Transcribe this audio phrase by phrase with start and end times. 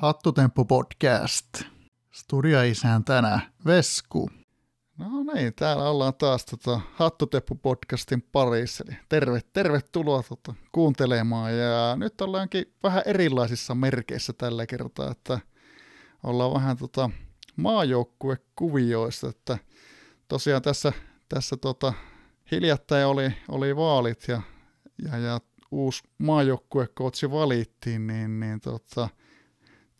[0.00, 1.62] Hattutemppu podcast.
[2.10, 4.30] Studioisäntänä Vesku.
[4.98, 8.84] No niin, täällä ollaan taas tota Hattutemppu podcastin parissa.
[8.88, 11.58] Eli terve, tervetuloa tota, kuuntelemaan.
[11.58, 15.40] Ja nyt ollaankin vähän erilaisissa merkeissä tällä kertaa, että
[16.22, 17.10] ollaan vähän tota
[17.56, 19.58] maajoukkuekuvioissa, että
[20.28, 20.92] tosiaan tässä,
[21.28, 21.92] tässä tota,
[22.50, 24.42] hiljattain oli, oli vaalit ja,
[25.04, 25.40] ja, ja
[25.70, 29.08] uusi maajoukkuekootsi valittiin, niin, niin tota,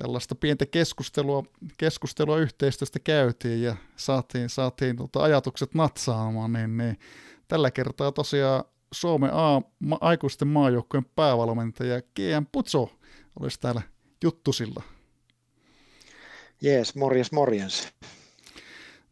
[0.03, 1.43] tällaista pientä keskustelua,
[1.77, 6.99] keskustelua yhteistyöstä käytiin ja saatiin, saatiin tota ajatukset natsaamaan, niin, niin
[7.49, 12.91] tällä kertaa tosiaan Suomen A, ma, aikuisten maajoukkueen päävalmentaja GM Putso
[13.41, 13.83] olisi täällä
[14.25, 14.83] juttusilla.
[16.61, 17.89] Jees, morjens, morjens.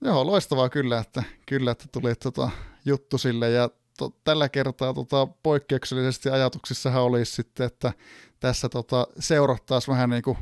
[0.00, 2.50] Joo, loistavaa kyllä, että, kyllä, että tuli tota
[2.84, 7.92] juttu sille ja to, tällä kertaa tota, poikkeuksellisesti ajatuksissahan olisi sitten, että
[8.40, 10.38] tässä tota, seurattaisiin vähän niin kuin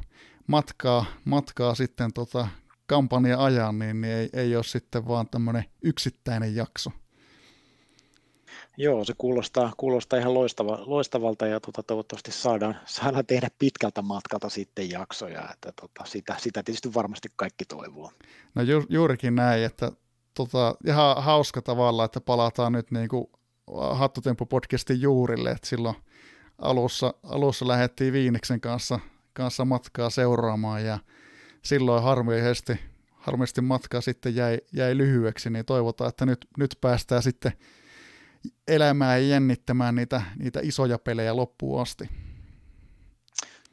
[0.47, 2.48] matkaa, matkaa sitten tota,
[2.86, 6.91] kampanja ajan, niin, niin ei, ei ole sitten vaan tämmöinen yksittäinen jakso.
[8.77, 14.48] Joo, se kuulostaa, kuulostaa ihan loistava, loistavalta ja tota, toivottavasti saadaan, saadaan tehdä pitkältä matkalta
[14.48, 18.12] sitten jaksoja, että tota, sitä, sitä tietysti varmasti kaikki toivoo.
[18.55, 19.92] No ju, juurikin näin, että
[20.34, 23.27] tota, ihan hauska tavalla, että palataan nyt niin kuin
[23.70, 25.97] Hattutemppu-podcastin juurille, että silloin
[26.58, 29.00] alussa, alussa lähdettiin Viiniksen kanssa,
[29.37, 30.98] kanssa matkaa seuraamaan ja
[31.62, 37.53] silloin harmillisesti, harmillisesti matka sitten jäi, jäi lyhyeksi, niin toivotaan, että nyt, nyt päästään sitten
[38.69, 42.09] elämään ja jännittämään niitä, niitä isoja pelejä loppuun asti.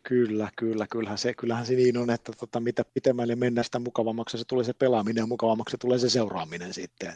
[0.04, 4.38] Kyllä, kyllä, kyllähän se, kyllähän se niin on, että tota, mitä pitemmälle mennään, sitä mukavammaksi
[4.38, 7.14] se tulee se pelaaminen ja mukavammaksi se tulee se seuraaminen sitten.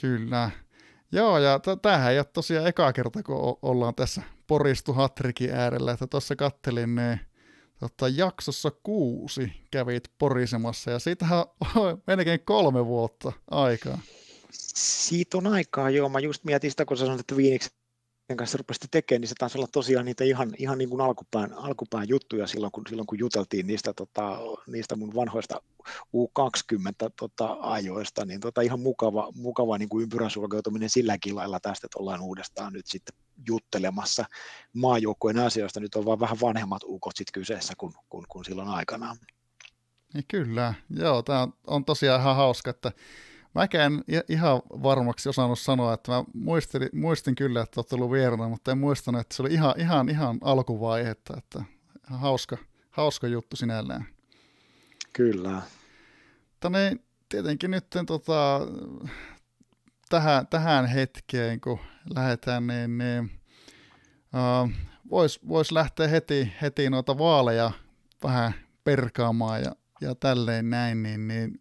[0.00, 0.50] Kyllä.
[1.12, 6.06] Joo, ja tämähän ei ole tosiaan eka kerta, kun ollaan tässä poristu Hatrikin äärellä, että
[6.06, 7.20] tuossa kattelin ne
[7.80, 11.44] tota, jaksossa kuusi kävit porisemassa, ja siitähän
[11.76, 13.98] on melkein kolme vuotta aikaa.
[14.76, 16.08] Siitä on aikaa, joo.
[16.08, 17.70] Mä just mietin sitä, kun sä sanoit, että Viiniksi
[18.36, 22.08] kanssa rupesitte tekemään, niin se taisi olla tosiaan niitä ihan, ihan niin kuin alkupään, alkupään
[22.08, 25.62] juttuja silloin, kun, silloin, kun juteltiin niistä, tota, niistä mun vanhoista
[26.16, 31.86] U20 tota, ajoista, niin tota, ihan mukava, mukava niin kuin ympyrän sulkeutuminen silläkin lailla tästä,
[31.86, 33.14] että ollaan uudestaan nyt sitten
[33.48, 34.24] juttelemassa
[34.72, 35.80] maajoukkojen asioista.
[35.80, 39.16] Nyt on vaan vähän vanhemmat ukot sitten kyseessä kuin, kuin, kuin silloin aikanaan.
[40.14, 42.92] Niin kyllä, joo, tämä on tosiaan ihan hauska, että
[43.56, 48.70] Mäkään ihan varmaksi osannut sanoa, että mä muistin, muistin kyllä, että olet ollut vieraana, mutta
[48.70, 51.64] en muistanut, että se oli ihan, ihan, ihan alkuvaihetta, että
[52.08, 52.56] ihan hauska,
[52.90, 54.06] hauska juttu sinällään.
[55.12, 55.62] Kyllä.
[56.60, 56.96] Tänne
[57.28, 58.60] tietenkin nyt tota,
[60.08, 61.78] tähän, tähän hetkeen, kun
[62.14, 63.30] lähdetään, niin, niin
[64.34, 64.70] uh,
[65.10, 67.70] voisi vois lähteä heti, heti noita vaaleja
[68.22, 68.52] vähän
[68.84, 71.58] perkaamaan ja, ja tälleen näin, niin, niin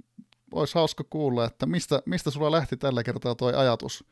[0.52, 4.06] olisi hauska kuulla, että mistä, mistä sulla lähti tällä kertaa tuo ajatus,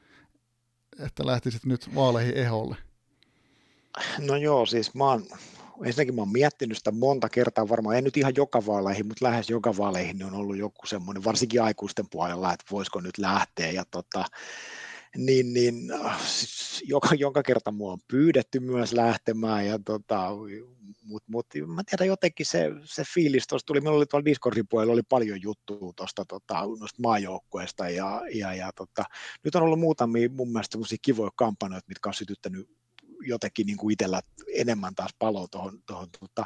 [0.99, 2.75] että lähtisit nyt vaaleihin eholle?
[4.19, 5.25] No joo, siis mä oon,
[5.85, 9.49] ensinnäkin mä oon miettinyt sitä monta kertaa, varmaan ei nyt ihan joka vaaleihin, mutta lähes
[9.49, 13.83] joka vaaleihin niin on ollut joku semmoinen, varsinkin aikuisten puolella, että voisiko nyt lähteä, ja
[13.91, 14.25] tota,
[15.17, 15.75] niin, niin
[16.25, 20.29] siis joka, joka kerta mua on pyydetty myös lähtemään, ja tota,
[21.03, 24.93] mutta mut, mä tiedän jotenkin se, se fiilis tuossa tuli, meillä oli tuolla Discordin puolella
[24.93, 26.63] oli paljon juttua tuosta tota,
[27.03, 29.03] maajoukkueesta ja, ja, ja tota,
[29.43, 32.69] nyt on ollut muutamia mun mielestä semmoisia kivoja kampanjoita, mitkä on sytyttänyt
[33.25, 34.21] jotenkin niin kuin itsellä
[34.53, 36.45] enemmän taas paloa tuohon, tuohon tota,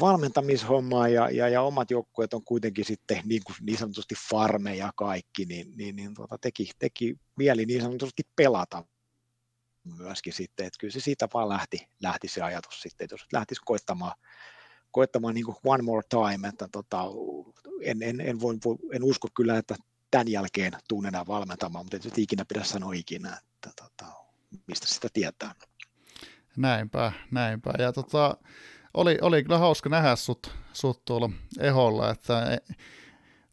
[0.00, 5.44] valmentamishommaan ja, ja, ja, omat joukkueet on kuitenkin sitten niin, kuin niin sanotusti farmeja kaikki,
[5.44, 8.84] niin, niin, niin tota, teki, teki mieli niin sanotusti pelata
[9.96, 13.60] myöskin sitten, että kyllä se siitä vaan lähti, lähti se ajatus sitten, että jos lähtisi
[13.64, 14.12] koittamaan,
[14.90, 17.04] koittamaan niin kuin one more time, että tota,
[17.82, 18.56] en, en, en, voi,
[18.92, 19.74] en usko kyllä, että
[20.10, 24.12] tämän jälkeen tuun enää valmentamaan, mutta ei ikinä pidä sanoa ikinä, että tota,
[24.66, 25.54] mistä sitä tietää.
[26.56, 27.72] Näinpä, näinpä.
[27.78, 28.36] Ja tota,
[28.94, 31.30] oli, oli kyllä hauska nähdä sut, sut tuolla
[31.60, 32.58] eholla, että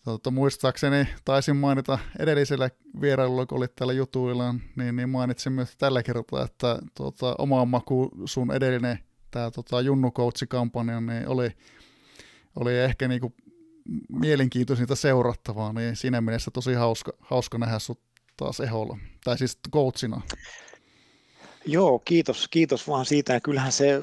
[0.04, 2.70] Tota, muistaakseni taisin mainita edellisellä
[3.02, 8.12] vierailulla, kun olit täällä jutuilla, niin, niin mainitsin myös tällä kertaa, että tota, oma maku
[8.26, 9.00] sun edellinen
[9.32, 10.12] tämä tota, Junnu
[10.50, 11.52] kampanja niin oli,
[12.56, 13.34] oli ehkä niinku
[14.10, 18.02] mielenkiintoisinta seurattavaa, niin siinä mielessä tosi hauska, hauska nähdä sut
[18.38, 20.22] taas eholla, tai siis coachina.
[21.66, 23.34] Joo, kiitos, kiitos vaan siitä.
[23.34, 24.02] Ja kyllähän se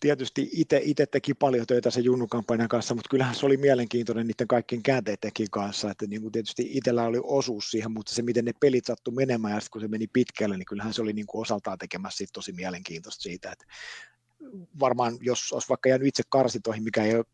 [0.00, 0.50] tietysti
[0.82, 5.50] itse teki paljon töitä se Junnu-kampanjan kanssa, mutta kyllähän se oli mielenkiintoinen niiden kaikkien käänteidenkin
[5.50, 5.90] kanssa.
[5.90, 9.54] Että niin kuin tietysti itsellä oli osuus siihen, mutta se miten ne pelit sattui menemään
[9.54, 12.32] ja sitten kun se meni pitkälle, niin kyllähän se oli niin kuin osaltaan tekemässä siitä
[12.32, 13.64] tosi mielenkiintoista siitä, että
[14.80, 17.24] varmaan, jos olisi vaikka jäänyt itse karsitoihin, mikä ei ole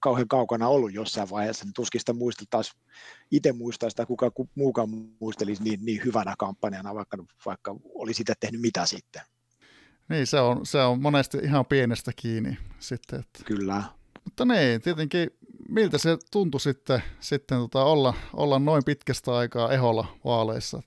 [0.00, 2.80] kauhean kaukana ollut jossain vaiheessa, niin tuskin sitä muisteltaisiin,
[3.30, 4.88] itse muistaa sitä, kuka muukaan
[5.20, 7.16] muistelisi niin, niin hyvänä kampanjana, vaikka,
[7.46, 9.22] vaikka oli sitä tehnyt mitä sitten.
[10.08, 13.20] Niin, se on, se on monesti ihan pienestä kiinni sitten.
[13.20, 13.44] Että.
[13.44, 13.82] Kyllä.
[14.24, 15.30] Mutta niin, tietenkin
[15.68, 20.82] miltä se tuntui sitten, sitten tota olla, olla noin pitkästä aikaa eholla vaaleissa?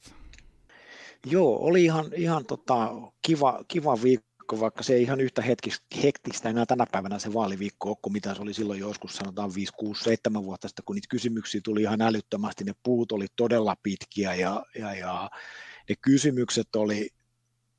[1.26, 2.90] Joo, oli ihan, ihan tota,
[3.22, 7.90] kiva, kiva viikko, vaikka se ei ihan yhtä hetkistä, hektistä enää tänä päivänä se vaaliviikko
[7.90, 11.08] ole, kuin mitä se oli silloin joskus, sanotaan 5, 6, 7 vuotta sitten, kun niitä
[11.10, 15.30] kysymyksiä tuli ihan älyttömästi, ne puut oli todella pitkiä ja, ja, ja
[15.90, 17.10] ne kysymykset oli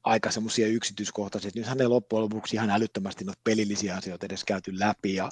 [0.05, 5.15] aika semmoisia yksityiskohtaisia, nythän ne loppujen lopuksi ihan älyttömästi noita pelillisiä asioita edes käyty läpi
[5.15, 5.31] ja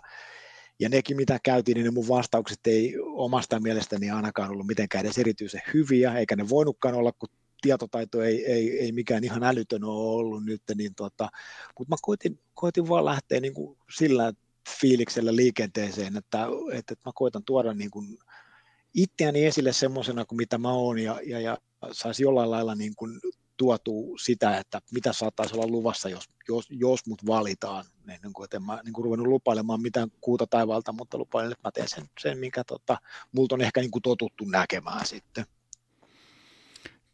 [0.81, 5.19] ja nekin, mitä käytiin, niin ne mun vastaukset ei omasta mielestäni ainakaan ollut mitenkään edes
[5.19, 7.28] erityisen hyviä, eikä ne voinutkaan olla, kun
[7.61, 11.29] tietotaito ei, ei, ei mikään ihan älytön ole ollut nyt, niin tota,
[11.79, 14.33] mutta mä koitin, koitin vaan lähteä niin kuin sillä
[14.81, 18.19] fiiliksellä liikenteeseen, että, että, että mä koitan tuoda niin kuin
[18.95, 21.59] itseäni esille semmoisena kuin mitä mä oon ja, ja, ja
[21.93, 23.21] saisi jollain lailla niin kuin
[23.57, 27.85] tuotu sitä, että mitä saattaisi olla luvassa, jos, jos, jos mut valitaan.
[28.07, 31.73] Niin kuin, en mä niin kuin ruvennut lupailemaan mitään kuuta taivalta, mutta lupailen, että mä
[31.73, 32.99] teen sen, sen mikä tota,
[33.33, 35.45] multa on ehkä niin kuin totuttu näkemään sitten.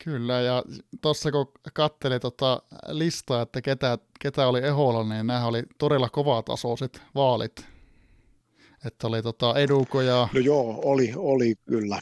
[0.05, 0.65] Kyllä, ja
[1.01, 7.03] tuossa kun katselin tota listaa, että ketä, ketä oli eholla, niin nämä oli todella kovatasoiset
[7.15, 7.67] vaalit.
[8.85, 10.29] Että oli tota Eduko ja...
[10.33, 12.01] No joo, oli, oli kyllä.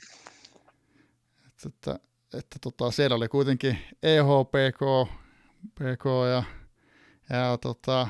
[1.46, 5.10] Että, että että tota, siellä oli kuitenkin EHPK
[5.74, 6.42] PK ja,
[7.30, 8.08] ja tota,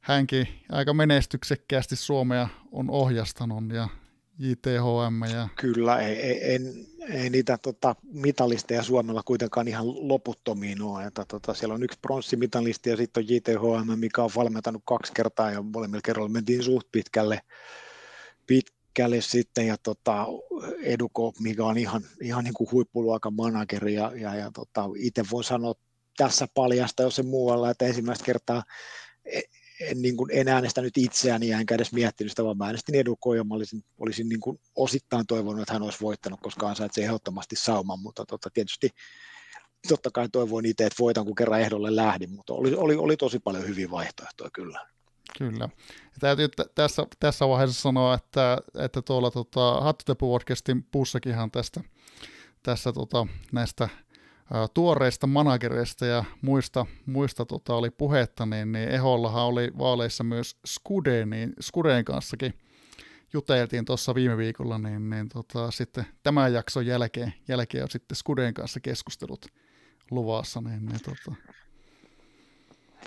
[0.00, 3.88] hänkin aika menestyksekkäästi Suomea on ohjastanut ja
[4.38, 5.22] JTHM.
[5.32, 5.48] Ja...
[5.56, 11.04] Kyllä, ei, ei, en, ei niitä tota, mitalisteja Suomella kuitenkaan ihan loputtomiin ole.
[11.04, 15.50] Että, tota, siellä on yksi pronssimitalisti ja sitten on JTHM, mikä on valmentanut kaksi kertaa
[15.50, 17.40] ja molemmilla kerralla mentiin suht pitkälle,
[18.46, 18.66] pit,
[18.98, 20.26] pitkälle sitten ja tota,
[20.82, 25.44] Eduko, mikä on ihan, ihan niin kuin huippuluokan manageri ja, ja, ja tota, itse voin
[25.44, 25.74] sanoa
[26.16, 28.62] tässä paljasta, jos se muualla, että ensimmäistä kertaa
[29.80, 33.44] en, niin kuin, en äänestänyt itseäni enkä edes miettinyt sitä, vaan mä äänestin Edukoa ja
[33.44, 38.00] mä olisin, olisin niin kuin osittain toivonut, että hän olisi voittanut, koska ansaitsee ehdottomasti sauman,
[38.00, 38.90] mutta tota, tietysti
[39.88, 43.38] totta kai toivoin itse, että voitan, kun kerran ehdolle lähdin, mutta oli, oli, oli tosi
[43.38, 44.86] paljon hyviä vaihtoehtoja kyllä.
[45.38, 45.68] Kyllä.
[46.04, 51.80] Ja täytyy t- tässä, tässä vaiheessa sanoa, että, että tuolla tota, Hattutepu podcastin pussakinhan tästä
[52.62, 53.88] tässä tota, näistä
[54.74, 61.26] tuoreista managereista ja muista, muista tota, oli puhetta, niin, niin Ehollahan oli vaaleissa myös Skude,
[61.26, 62.54] niin Skudeen kanssakin
[63.32, 68.54] juteltiin tuossa viime viikolla, niin, niin tota, sitten tämän jakson jälkeen, jälkeen on sitten Skudeen
[68.54, 69.46] kanssa keskustelut
[70.10, 71.36] luvassa, niin, niin tota,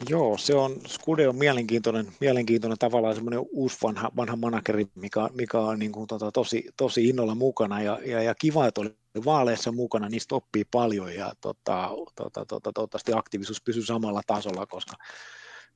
[0.09, 5.59] Joo, se on, Skude on mielenkiintoinen, mielenkiintoinen tavallaan semmoinen uusi vanha, vanha manageri, mikä, mikä
[5.59, 9.71] on niin kuin, tota, tosi, tosi innolla mukana ja, ja, ja kiva, että oli vaaleissa
[9.71, 14.95] mukana, niistä oppii paljon ja tota, tota, tota, toivottavasti aktiivisuus pysyy samalla tasolla, koska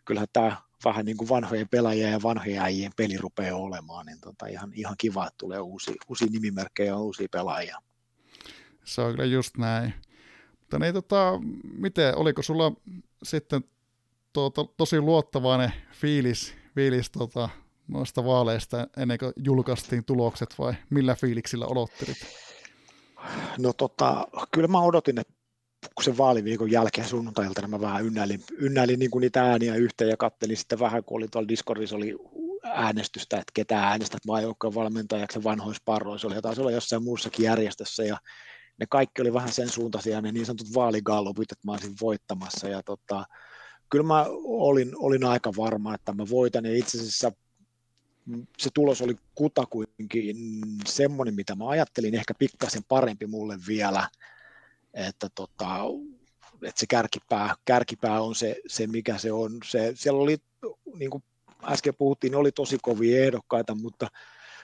[0.05, 4.47] kyllähän tämä vähän niin kuin vanhojen pelaajien ja vanhojen äijien peli rupeaa olemaan, niin tota,
[4.47, 7.77] ihan, ihan kiva, että tulee uusia, uusia nimimerkkejä ja uusia pelaajia.
[8.83, 9.93] Se on kyllä just näin.
[10.59, 11.39] Mutta niin, tota,
[11.77, 12.71] miten, oliko sulla
[13.23, 13.63] sitten
[14.33, 17.49] to, to, tosi luottavainen fiilis, fiilis tota,
[17.87, 22.17] noista vaaleista ennen kuin julkaistiin tulokset vai millä fiiliksillä odottelit?
[23.57, 25.33] No tota, kyllä mä odotin, että
[25.95, 30.17] kun sen vaaliviikon jälkeen sunnuntailta mä vähän ynnäilin, ynnäilin niin kuin niitä ääniä yhteen ja
[30.17, 32.15] kattelin sitten vähän, kun oli tuolla Discordissa oli
[32.63, 38.17] äänestystä, että ketä äänestät maajoukkojen valmentajaksi vanhoissa parroissa oli, jotain olla jossain muussakin järjestössä ja
[38.79, 42.67] ne kaikki oli vähän sen suuntaisia, ne niin sanotut vaaligallupit, että mä olisin voittamassa.
[42.67, 43.25] Ja tota,
[43.89, 47.31] kyllä mä olin, olin aika varma, että mä voitan, ja itse asiassa
[48.57, 50.37] se tulos oli kutakuinkin
[50.87, 54.09] semmoinen, mitä mä ajattelin, ehkä pikkasen parempi mulle vielä,
[54.93, 55.79] että, tota,
[56.63, 59.51] että se kärkipää, kärkipää on se, se, mikä se on.
[59.65, 60.37] Se, siellä oli,
[60.95, 61.23] niin kuin
[61.63, 64.07] äsken puhuttiin, oli tosi kovia ehdokkaita, mutta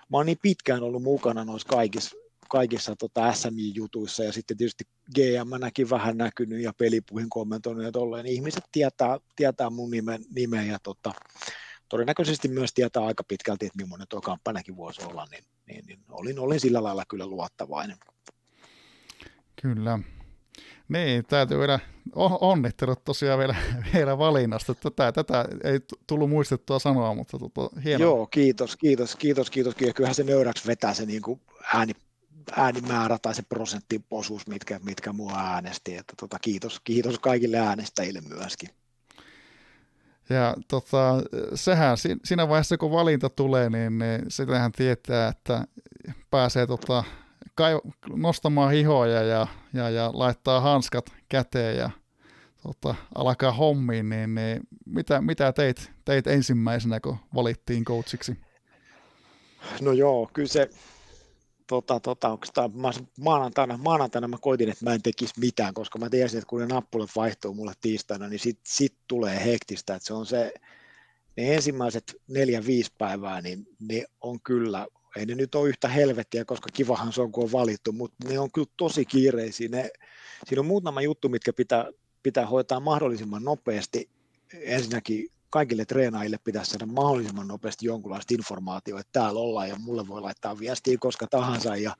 [0.10, 2.16] mä oon niin pitkään ollut mukana noissa kaikissa
[2.52, 4.84] kaikissa tota SMI-jutuissa ja sitten tietysti
[5.16, 8.26] GM vähän näkynyt ja pelipuhin kommentoinut ja tolleen.
[8.26, 11.14] Ihmiset tietää, tietää mun nimen, nimen ja tota,
[11.92, 16.40] todennäköisesti myös tietää aika pitkälti, että millainen tuo kampanjakin voisi olla, niin, niin, niin olin,
[16.40, 17.98] olin sillä lailla kyllä luottavainen.
[19.62, 20.00] Kyllä.
[20.90, 21.80] Niin, täytyy vielä
[22.42, 23.56] onnittelut tosiaan vielä,
[23.94, 24.76] vielä valinnasta.
[24.76, 28.08] Tätä, tätä ei tullut muistettua sanoa, mutta tota, hienoa.
[28.08, 29.76] Joo, kiitos, kiitos, kiitos, kiitos.
[29.96, 31.42] Kyllähän se nöyräksi vetää se niin kuin
[31.74, 31.94] ääni,
[32.52, 35.96] äänimäärä tai se prosenttiosuus, mitkä, mitkä mua äänesti.
[35.96, 38.70] Että tota, kiitos, kiitos kaikille äänestäjille myöskin.
[40.34, 41.16] Ja tota,
[41.56, 45.66] sehän siinä vaiheessa, kun valinta tulee, niin, niin sitähän tietää, että
[46.32, 47.04] pääsee tota,
[47.56, 47.80] kai,
[48.16, 51.90] nostamaan hihoja ja, ja, ja laittaa hanskat käteen ja
[52.64, 58.38] tota, alkaa hommiin, niin, niin mitä, mitä teit, teit ensimmäisenä, kun valittiin coachiksi?
[59.82, 60.70] No joo, kyllä se,
[61.72, 66.10] tota, tota, tämä, mä, maanantaina, maanantaina mä koitin, että mä en tekisi mitään, koska mä
[66.10, 70.14] tiesin, että kun ne nappulat vaihtuu mulle tiistaina, niin sit, sit tulee hektistä, että se
[70.14, 70.54] on se,
[71.38, 74.88] ne ensimmäiset neljä, viisi päivää, niin ne on kyllä,
[75.18, 78.40] ei ne nyt ole yhtä helvettiä, koska kivahan se on, kun on valittu, mutta ne
[78.40, 79.70] on kyllä tosi kiireisiä.
[79.70, 79.92] Ne,
[80.46, 81.86] siinä on muutama juttu, mitkä pitää,
[82.24, 84.10] pitää hoitaa mahdollisimman nopeasti.
[84.54, 90.22] Ensinnäkin kaikille treenaajille pitäisi saada mahdollisimman nopeasti jonkunlaista informaatiota, että täällä ollaan ja mulle voi
[90.22, 91.96] laittaa viestiä koska tahansa ja,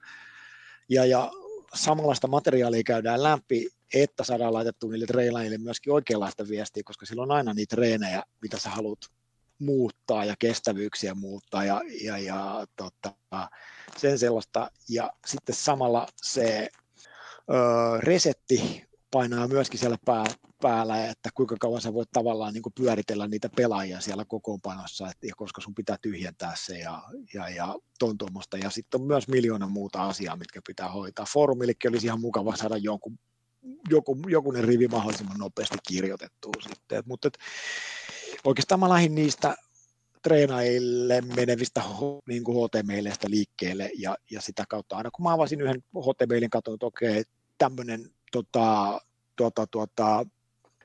[0.90, 1.32] ja, ja
[1.74, 7.38] samanlaista materiaalia käydään läpi, että saadaan laitettu niille treenaajille myöskin oikeanlaista viestiä, koska silloin on
[7.38, 9.00] aina niitä treenejä, mitä sä haluat
[9.60, 13.14] muuttaa ja kestävyyksiä muuttaa ja, ja, ja tota,
[13.98, 14.72] sen sellaista.
[14.90, 16.70] Ja sitten samalla se
[17.50, 17.54] ö,
[18.00, 20.26] resetti painaa myöskin siellä pää,
[20.62, 25.34] päällä, että kuinka kauan sä voit tavallaan niin kuin pyöritellä niitä pelaajia siellä kokoonpanossa, ja
[25.38, 27.02] koska sun pitää tyhjentää se ja,
[27.34, 28.58] ja, ja ton tuommoista.
[28.58, 31.26] Ja sitten on myös miljoona muuta asiaa, mitkä pitää hoitaa.
[31.34, 33.20] Foorumillekin olisi ihan mukava saada jonkun,
[33.90, 37.04] joku, jokunen rivi mahdollisimman nopeasti kirjoitettua sitten.
[37.06, 37.38] Mutta et,
[38.44, 39.56] oikeastaan mä lähdin niistä
[40.24, 41.84] treenaajille menevistä
[42.28, 46.76] niin kuin HTMListä liikkeelle ja, ja sitä kautta aina kun mä avasin yhden HTMLin, katsoin,
[46.76, 47.24] että okei,
[47.58, 49.00] tämmöinen tota,
[49.36, 50.26] tota, tota,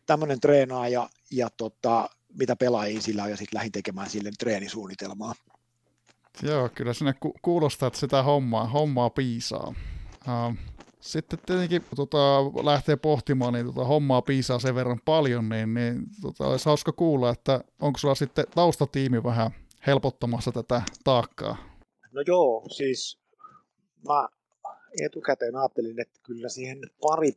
[0.07, 5.35] tämmöinen treenaaja ja tota, mitä pelaajia sillä on ja sitten lähdin tekemään sille treenisuunnitelmaa.
[6.43, 9.75] Joo, kyllä sinne ku- kuulostaa, että sitä hommaa, hommaa piisaa.
[10.29, 10.57] Uh,
[11.01, 16.47] sitten tietenkin tota, lähtee pohtimaan, niin tota, hommaa piisaa sen verran paljon, niin, niin tota,
[16.47, 19.51] olisi hauska kuulla, että onko sulla sitten taustatiimi vähän
[19.87, 21.57] helpottamassa tätä taakkaa?
[22.13, 23.19] No joo, siis
[24.09, 24.29] mä
[25.03, 27.33] etukäteen ajattelin, että kyllä siihen pari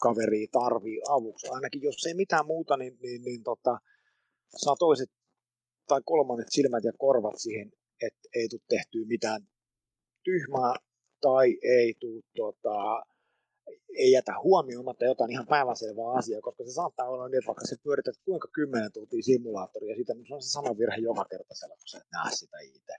[0.00, 1.46] kaveria tarvii avuksi.
[1.50, 3.78] Ainakin jos ei mitään muuta, niin, niin, niin tota,
[4.56, 5.10] saa toiset
[5.86, 7.72] tai kolmannet silmät ja korvat siihen,
[8.06, 9.42] että ei tule tehtyä mitään
[10.24, 10.74] tyhmää
[11.20, 13.02] tai ei tule tota,
[13.96, 17.76] ei jätä huomioimatta jotain ihan päivänselvää asiaa, koska se saattaa olla niin, että vaikka se
[17.82, 21.88] pyörität kuinka kymmenen tuntia simulaattoria, siitä se on se sama virhe joka kerta siellä, kun
[21.88, 22.94] sä et näe sitä itse.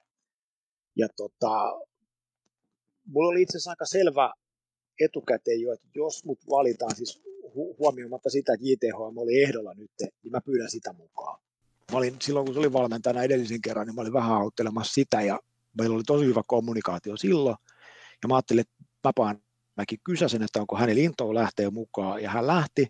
[0.95, 1.79] Ja tota,
[3.07, 4.33] mulla oli itse asiassa aika selvä
[5.03, 9.91] etukäteen jo, että jos mut valitaan siis hu- huomioimatta sitä, että JTHM oli ehdolla nyt,
[9.99, 11.39] niin mä pyydän sitä mukaan.
[11.91, 15.21] Mä olin, silloin kun se oli valmentajana edellisen kerran, niin mä olin vähän auttelemassa sitä
[15.21, 15.39] ja
[15.77, 17.55] meillä oli tosi hyvä kommunikaatio silloin.
[18.23, 18.73] Ja mä ajattelin, että
[19.19, 19.35] mä
[19.77, 22.87] mäkin kysäsin, että onko hänellä intoa lähteä mukaan, ja hän lähti,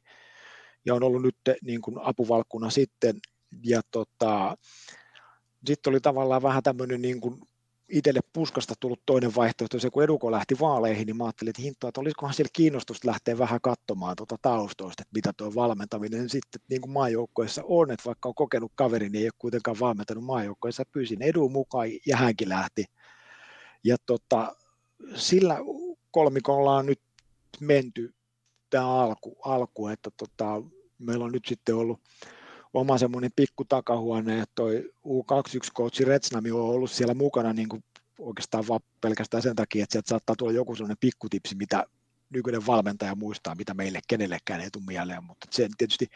[0.85, 3.15] ja on ollut nyt niin kuin apuvalkkuna sitten,
[3.63, 4.57] ja tota,
[5.65, 7.41] sitten oli tavallaan vähän tämmöinen niin kuin
[7.91, 11.87] itselle puskasta tullut toinen vaihtoehto, se kun Eduko lähti vaaleihin, niin mä ajattelin, että hintoa,
[11.87, 16.81] että olisikohan siellä kiinnostusta lähteä vähän katsomaan tuota taustoista, että mitä tuo valmentaminen sitten niin
[16.81, 21.21] kuin maajoukkoissa on, että vaikka on kokenut kaveri, niin ei ole kuitenkaan valmentanut maajoukkoissa, pyysin
[21.21, 22.85] Edun mukaan ja hänkin lähti.
[23.83, 24.55] Ja tota,
[25.15, 25.57] sillä
[26.11, 27.01] kolmikolla on nyt
[27.59, 28.13] menty
[28.69, 30.63] tämä alku, alku että tota,
[30.99, 31.99] meillä on nyt sitten ollut
[32.73, 37.83] oma semmoinen pikku takahuone, että toi U21-coachi Retsnami on ollut siellä mukana niin kuin
[38.19, 41.85] oikeastaan vaan pelkästään sen takia, että sieltä saattaa tulla joku sellainen pikkutipsi, mitä
[42.29, 46.07] nykyinen valmentaja muistaa, mitä meille kenellekään ei tule mieleen, mutta se tietysti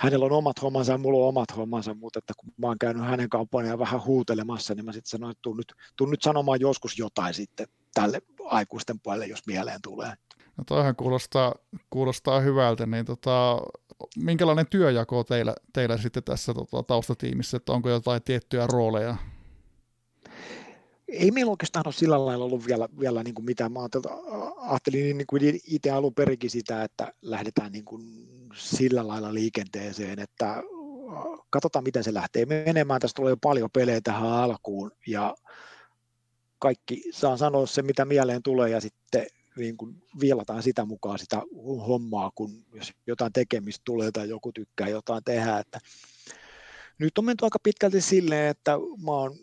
[0.00, 3.04] hänellä on omat hommansa ja mulla on omat hommansa, mutta että kun mä oon käynyt
[3.04, 6.98] hänen kampanjaan vähän huutelemassa, niin mä sitten sanoin, että tuun nyt, tuun nyt sanomaan joskus
[6.98, 10.12] jotain sitten tälle aikuisten puolelle, jos mieleen tulee.
[10.56, 11.54] No toihan kuulostaa,
[11.90, 13.60] kuulostaa hyvältä, niin tota,
[14.16, 19.16] minkälainen työjako teillä, teillä sitten tässä tota, taustatiimissä, että onko jotain tiettyjä rooleja?
[21.08, 23.72] Ei meillä oikeastaan ole sillä lailla ollut vielä, vielä niin kuin mitään.
[23.72, 23.80] Mä
[24.56, 28.02] ajattelin niin kuin itse alun perinkin sitä, että lähdetään niin kuin
[28.54, 30.62] sillä lailla liikenteeseen, että
[31.50, 33.00] katsotaan miten se lähtee menemään.
[33.00, 35.34] Tässä tulee jo paljon pelejä tähän alkuun ja
[36.58, 41.42] kaikki saa sanoa se, mitä mieleen tulee ja sitten niin kuin viilataan sitä mukaan sitä
[41.86, 45.58] hommaa, kun jos jotain tekemistä tulee tai joku tykkää jotain tehdä.
[45.58, 45.80] Että
[46.98, 48.72] nyt on menty aika pitkälti silleen, että
[49.04, 49.36] mä oon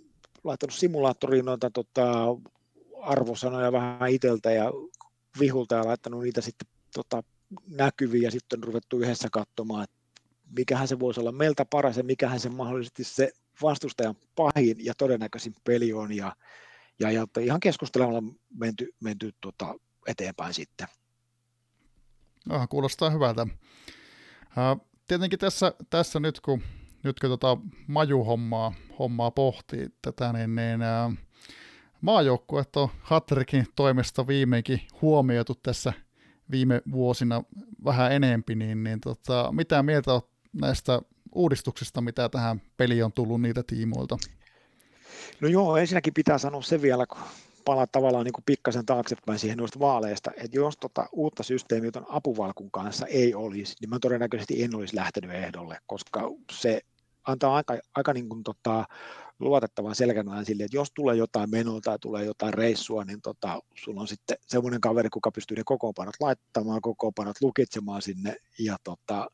[0.43, 2.25] laittanut simulaattoriin noita tota,
[3.01, 4.71] arvosanoja vähän iteltä ja
[5.39, 7.23] vihulta ja laittanut niitä sitten tota,
[7.67, 9.95] näkyviin ja sitten on ruvettu yhdessä katsomaan, että
[10.57, 15.53] mikähän se voisi olla meiltä paras ja mikähän se mahdollisesti se vastustajan pahin ja todennäköisin
[15.63, 16.35] peli on ja,
[16.99, 18.23] ja, ja ihan keskustelemalla
[18.57, 19.75] menty, menty tota,
[20.07, 20.87] eteenpäin sitten.
[22.45, 23.47] No, kuulostaa hyvältä.
[25.07, 26.63] Tietenkin tässä, tässä nyt, kun
[27.03, 31.11] nyt kun tota majuhommaa hommaa pohtii tätä, niin, niin ää,
[32.01, 35.93] maajoukkueet on Hatrikin toimesta viimeinkin huomioitu tässä
[36.51, 37.43] viime vuosina
[37.85, 41.01] vähän enempi, niin, niin tota, mitä mieltä olet näistä
[41.35, 44.17] uudistuksista, mitä tähän peliin on tullut niitä tiimoilta?
[45.41, 47.21] No joo, ensinnäkin pitää sanoa se vielä, kun
[47.65, 52.05] palaa tavallaan niin kuin pikkasen taaksepäin siihen noista vaaleista, että jos tota uutta systeemiä tuon
[52.09, 56.81] apuvalkun kanssa ei olisi, niin mä todennäköisesti en olisi lähtenyt ehdolle, koska se
[57.23, 58.85] antaa aika, aika niin kuin tota,
[59.39, 64.01] luotettavan selkänään sille, että jos tulee jotain menoa tai tulee jotain reissua, niin tota, sulla
[64.01, 69.27] on sitten semmoinen kaveri, kuka pystyy ne kokoonpanot laittamaan, kokoonpanot lukitsemaan sinne, ja tota,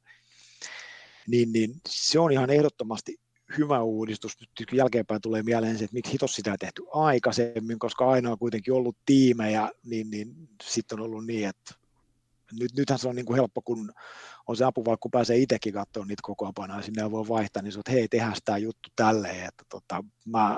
[1.28, 3.16] niin, niin se on ihan ehdottomasti
[3.58, 4.38] hyvä uudistus.
[4.60, 8.74] Nyt jälkeenpäin tulee mieleen se, että miksi hitos sitä tehty aikaisemmin, koska aina on kuitenkin
[8.74, 11.74] ollut tiimejä, niin, niin sitten on ollut niin, että
[12.60, 13.94] nyt, nythän se on niin kuin helppo, kun
[14.48, 18.08] on se apuvalkku, pääsee itsekin katsomaan niitä kokoonpanoja, sinne voi vaihtaa, niin se että hei,
[18.08, 20.58] tehdään tämä juttu tälleen, että tota, mä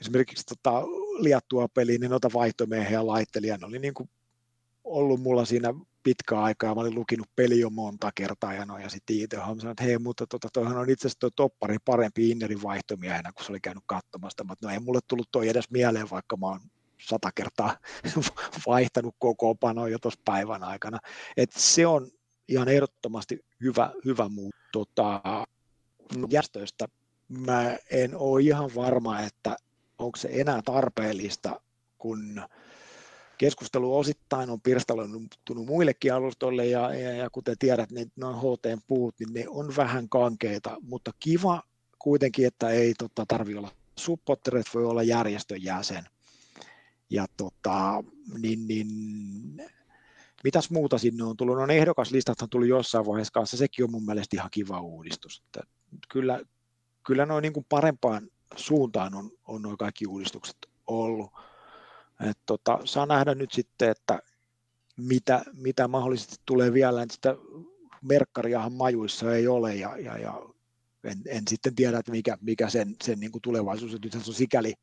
[0.00, 0.82] esimerkiksi tota,
[1.18, 4.10] liattua peliin, niin noita vaihtomiehen ja laittelijan oli niin kuin
[4.84, 5.74] ollut mulla siinä
[6.06, 9.68] pitkää aikaa, mä olin lukinut peli jo monta kertaa ja noin, ja sitten itse sanoin,
[9.68, 13.52] että hei, mutta tota, toihan on itse asiassa toi toppari parempi Innerin vaihtomiehenä, kun se
[13.52, 16.60] oli käynyt katsomassa, mutta no ei mulle tullut toi edes mieleen, vaikka mä oon
[17.00, 17.76] sata kertaa
[18.66, 20.98] vaihtanut koko panoa jo tuossa päivän aikana.
[21.36, 22.10] Et se on
[22.48, 24.50] ihan ehdottomasti hyvä, hyvä muu.
[24.72, 25.22] Tota,
[26.30, 26.88] järjestöistä
[27.28, 29.56] mä en ole ihan varma, että
[29.98, 31.60] onko se enää tarpeellista,
[31.98, 32.42] kun
[33.38, 39.14] keskustelu osittain on pirstaloitunut muillekin alustoille ja, ja, ja kuten tiedät, niin noin HT puut,
[39.18, 41.62] niin ne on vähän kankeita, mutta kiva
[41.98, 46.04] kuitenkin, että ei tota, tarvi olla supporter, voi olla järjestön jäsen.
[47.10, 48.04] Ja tota,
[48.38, 48.88] niin, niin,
[50.44, 51.56] mitäs muuta sinne on tullut?
[51.56, 55.42] No ehdokaslistathan tuli jossain vaiheessa kanssa, sekin on mun mielestä ihan kiva uudistus.
[55.46, 55.60] Että
[56.08, 56.40] kyllä,
[57.06, 60.56] kyllä noin niin parempaan suuntaan on, on noin kaikki uudistukset
[60.86, 61.30] ollut.
[62.20, 64.18] Et tota, saa nähdä nyt sitten, että
[64.96, 67.36] mitä, mitä mahdollisesti tulee vielä, että sitä
[68.02, 70.42] merkkariahan majuissa ei ole ja, ja, ja
[71.04, 74.34] en, en, sitten tiedä, että mikä, mikä sen, sen niin tulevaisuus, että nythän se on
[74.34, 74.74] sikäli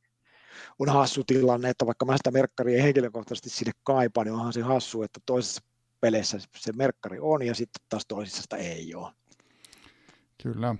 [0.79, 5.03] on hassu tilanne, että vaikka mä sitä merkkaria henkilökohtaisesti sinne kaipaan, niin onhan se hassu,
[5.03, 5.61] että toisessa
[6.01, 9.11] peleissä se merkkari on ja sitten taas toisessa sitä ei ole.
[10.43, 10.75] Kyllä.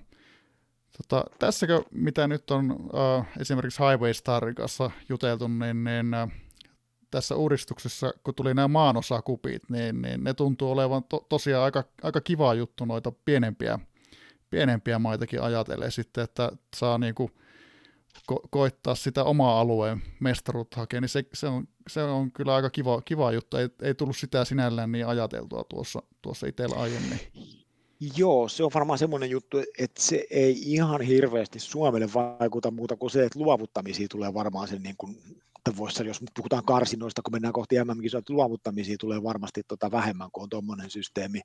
[0.96, 2.90] Tota, tässäkö, mitä nyt on
[3.20, 6.30] äh, esimerkiksi Highway Starin kanssa juteltu, niin, niin äh,
[7.14, 12.20] tässä uudistuksessa, kun tuli nämä maanosakupit, niin, niin ne tuntuu olevan to, tosiaan aika, aika
[12.20, 13.78] kiva juttu noita pienempiä,
[14.50, 17.30] pienempiä maitakin ajatellen sitten, että saa niinku
[18.32, 22.70] ko- koittaa sitä omaa alueen mestaruutta hakea, niin se, se, on, se on kyllä aika
[22.70, 23.56] kiva, kiva juttu.
[23.56, 27.20] Ei, ei tullut sitä sinällään niin ajateltua tuossa, tuossa itsellä aiemmin.
[28.16, 33.10] Joo, se on varmaan semmoinen juttu, että se ei ihan hirveästi Suomelle vaikuta muuta kuin
[33.10, 35.16] se, että luovuttamisia tulee varmaan sen niin kuin
[35.76, 40.48] voisi, jos puhutaan karsinoista, kun mennään kohti MM-kisoja, luovuttamisia tulee varmasti tota vähemmän kuin on
[40.48, 41.40] tuommoinen systeemi,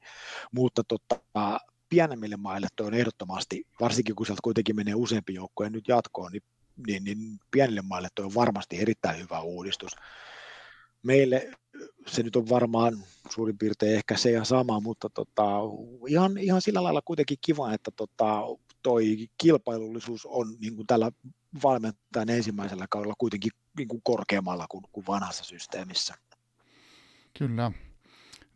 [0.51, 5.69] mutta tota, pienemmille maille tuo on ehdottomasti, varsinkin kun sieltä kuitenkin menee useampi joukko ja
[5.69, 6.43] nyt jatkoon, niin,
[6.87, 9.91] niin, niin pienille maille tuo on varmasti erittäin hyvä uudistus.
[11.03, 11.51] Meille
[12.11, 12.97] se nyt on varmaan
[13.29, 15.43] suurin piirtein ehkä se ja sama, mutta tota,
[16.07, 18.41] ihan, ihan sillä lailla kuitenkin kiva, että tota,
[18.83, 21.11] toi kilpailullisuus on niin kuin tällä
[21.63, 26.15] valmentajan ensimmäisellä kaudella kuitenkin niin kuin korkeammalla kuin, kuin vanhassa systeemissä.
[27.37, 27.71] Kyllä.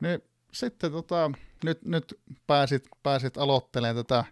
[0.01, 0.19] Ne,
[0.51, 1.31] sitten tota,
[1.63, 4.25] nyt, nyt pääsit, pääsit aloittelemaan tätä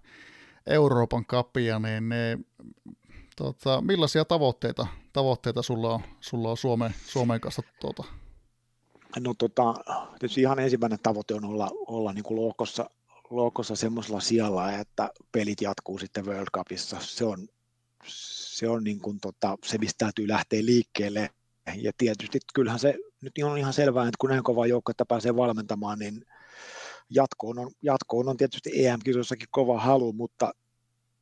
[0.67, 2.39] Euroopan kapia, niin ne,
[3.35, 8.03] tota, millaisia tavoitteita, tavoitteita sulla on, sulla on Suomen, Suomen kanssa tuota,
[9.19, 9.75] No tota,
[10.19, 12.89] tietysti ihan ensimmäinen tavoite on olla, olla niin kuin loukossa,
[13.29, 16.97] loukossa semmoisella sijalla, että pelit jatkuu sitten World Cupissa.
[16.99, 17.47] Se on,
[18.07, 21.29] se on niin kuin tota, se, mistä täytyy lähteä liikkeelle.
[21.75, 25.35] Ja tietysti kyllähän se nyt on ihan selvää, että kun näin kova joukko, että pääsee
[25.35, 26.25] valmentamaan, niin
[27.09, 30.53] jatkoon on, jatkoon on tietysti EM-kisoissakin kova halu, mutta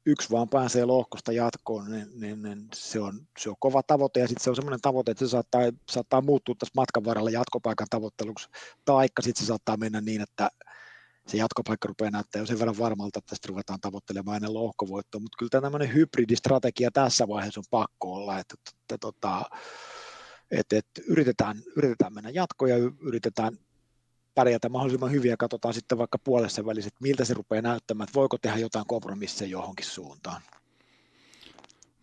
[0.10, 4.28] yksi vaan pääsee lohkosta jatkoon, niin, niin, niin se, on, se on kova tavoite ja
[4.28, 8.50] sitten se on semmoinen tavoite, että se saattaa, saattaa muuttua tässä matkan varrella jatkopaikan tavoitteluksi,
[8.86, 10.50] taikka sitten se saattaa mennä niin, että
[11.28, 15.38] se jatkopaikka rupeaa näyttää jo sen verran varmalta, että tästä ruvetaan tavoittelemaan ennen lohkovoittoa, mutta
[15.38, 19.42] kyllä tämmöinen hybridistrategia tässä vaiheessa on pakko olla, että, että, että, tota,
[20.52, 23.58] että, että yritetään, yritetään mennä jatkoon ja yritetään
[24.40, 28.20] pärjätä mahdollisimman hyvin ja katsotaan sitten vaikka puolessa välissä, että miltä se rupeaa näyttämään, että
[28.20, 30.42] voiko tehdä jotain kompromisseja johonkin suuntaan.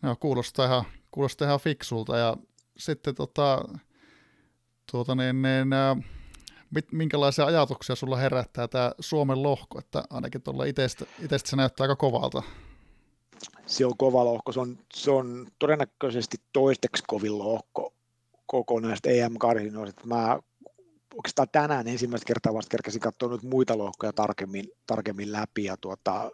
[0.03, 2.37] Joo, kuulostaa ihan, kuulostaa ihan fiksulta ja
[2.79, 3.65] sitten tota,
[4.91, 5.69] tuota niin, niin,
[6.71, 11.85] mit, minkälaisia ajatuksia sulla herättää tämä Suomen lohko, että ainakin tuolla itsestä, itsestä se näyttää
[11.85, 12.43] aika kovalta.
[13.67, 14.53] se on kova lohko.
[14.53, 17.93] Se on, se on todennäköisesti toisteksi kovin lohko
[18.47, 20.07] koko näistä EM-karinoista.
[20.07, 20.39] Mä
[21.17, 26.31] oikeastaan tänään ensimmäistä kertaa vasta kerkäsin katsoa nyt muita lohkoja tarkemmin, tarkemmin läpi ja tuota,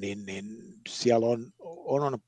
[0.00, 2.18] niin, niin siellä on, on, on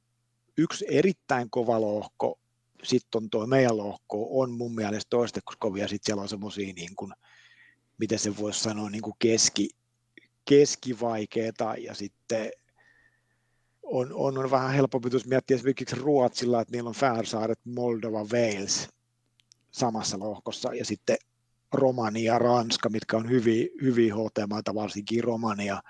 [0.58, 2.38] yksi erittäin kova lohko,
[2.82, 6.96] sitten on tuo meidän lohko, on mun mielestä toisteksi kovia, sitten siellä on semmoisia niin
[6.96, 7.12] kuin,
[7.98, 9.70] miten se voisi sanoa, niin kuin keski,
[10.44, 12.50] keskivaikeita ja sitten
[13.82, 18.88] on, on, on vähän helpompi miettiä esimerkiksi Ruotsilla, että niillä on Färsaaret, Moldova, Wales
[19.70, 21.16] samassa lohkossa ja sitten
[21.74, 25.82] Romania Ranska, mitkä on hyvin, hyvin HT-maita, varsinkin Romania,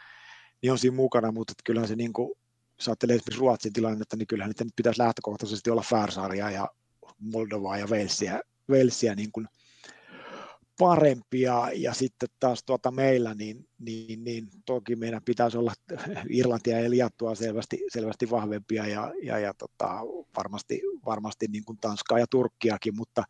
[0.62, 2.34] niin on siinä mukana, mutta kyllähän se niin kuin,
[2.78, 6.68] jos ajattelee esimerkiksi Ruotsin tilannetta, niin kyllähän nyt pitäisi lähtökohtaisesti olla Färsaaria ja
[7.18, 9.46] Moldovaa ja Walesia, Walesia niin kuin
[10.78, 11.68] parempia.
[11.74, 15.72] Ja sitten taas tuota meillä, niin, niin, niin toki meidän pitäisi olla
[16.28, 20.00] Irlantia ja Liattua selvästi, selvästi vahvempia ja, ja, ja tota,
[20.36, 23.24] varmasti, varmasti niin kuin Tanskaa ja Turkkiakin, mutta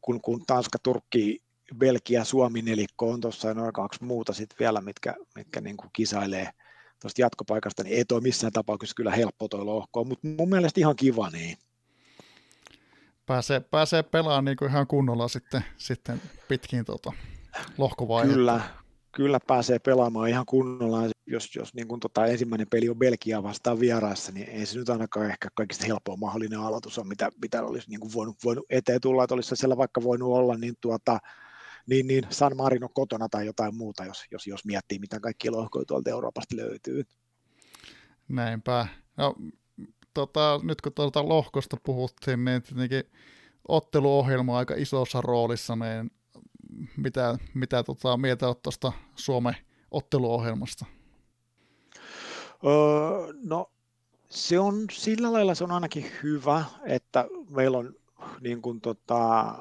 [0.00, 1.38] kun, kun Tanska, Turkki,
[1.78, 5.90] Belgia, Suomi nelikko on tuossa ja noin kaksi muuta sitten vielä, mitkä, mitkä niin kuin
[5.92, 6.50] kisailee
[7.02, 10.96] tuosta jatkopaikasta, niin ei toi missään tapauksessa kyllä helppo toi lohko, mutta mun mielestä ihan
[10.96, 11.58] kiva niin
[13.26, 17.12] pääsee, pääsee pelaamaan niin kuin ihan kunnolla sitten, sitten pitkin tota,
[17.78, 18.34] lohkovaihetta.
[18.34, 18.60] Kyllä,
[19.12, 20.98] kyllä pääsee pelaamaan ihan kunnolla.
[21.30, 24.88] Jos, jos niin kuin tota ensimmäinen peli on Belgia vastaan vieraassa, niin ei se nyt
[24.88, 29.00] ainakaan ehkä kaikista helpoa mahdollinen aloitus on, mitä, mitä olisi niin kuin voinut, voinut eteen
[29.00, 31.18] tulla, että olisi siellä vaikka voinut olla, niin, tuota,
[31.86, 35.84] niin, niin San Marino kotona tai jotain muuta, jos, jos, jos miettii, mitä kaikki lohkoja
[35.84, 37.04] tuolta Euroopasta löytyy.
[38.28, 38.86] Näinpä.
[39.16, 39.34] No,
[40.14, 43.02] tota, nyt kun tuolta lohkosta puhuttiin, niin tietenkin
[43.68, 46.10] otteluohjelma on aika isossa roolissa, niin
[46.96, 49.56] mitä, mitä tota, mieltä olet tuosta Suomen
[49.90, 50.86] otteluohjelmasta?
[52.64, 53.70] Öö, no
[54.28, 57.94] se on sillä lailla se on ainakin hyvä, että meillä on
[58.40, 59.54] niin kuin, tota,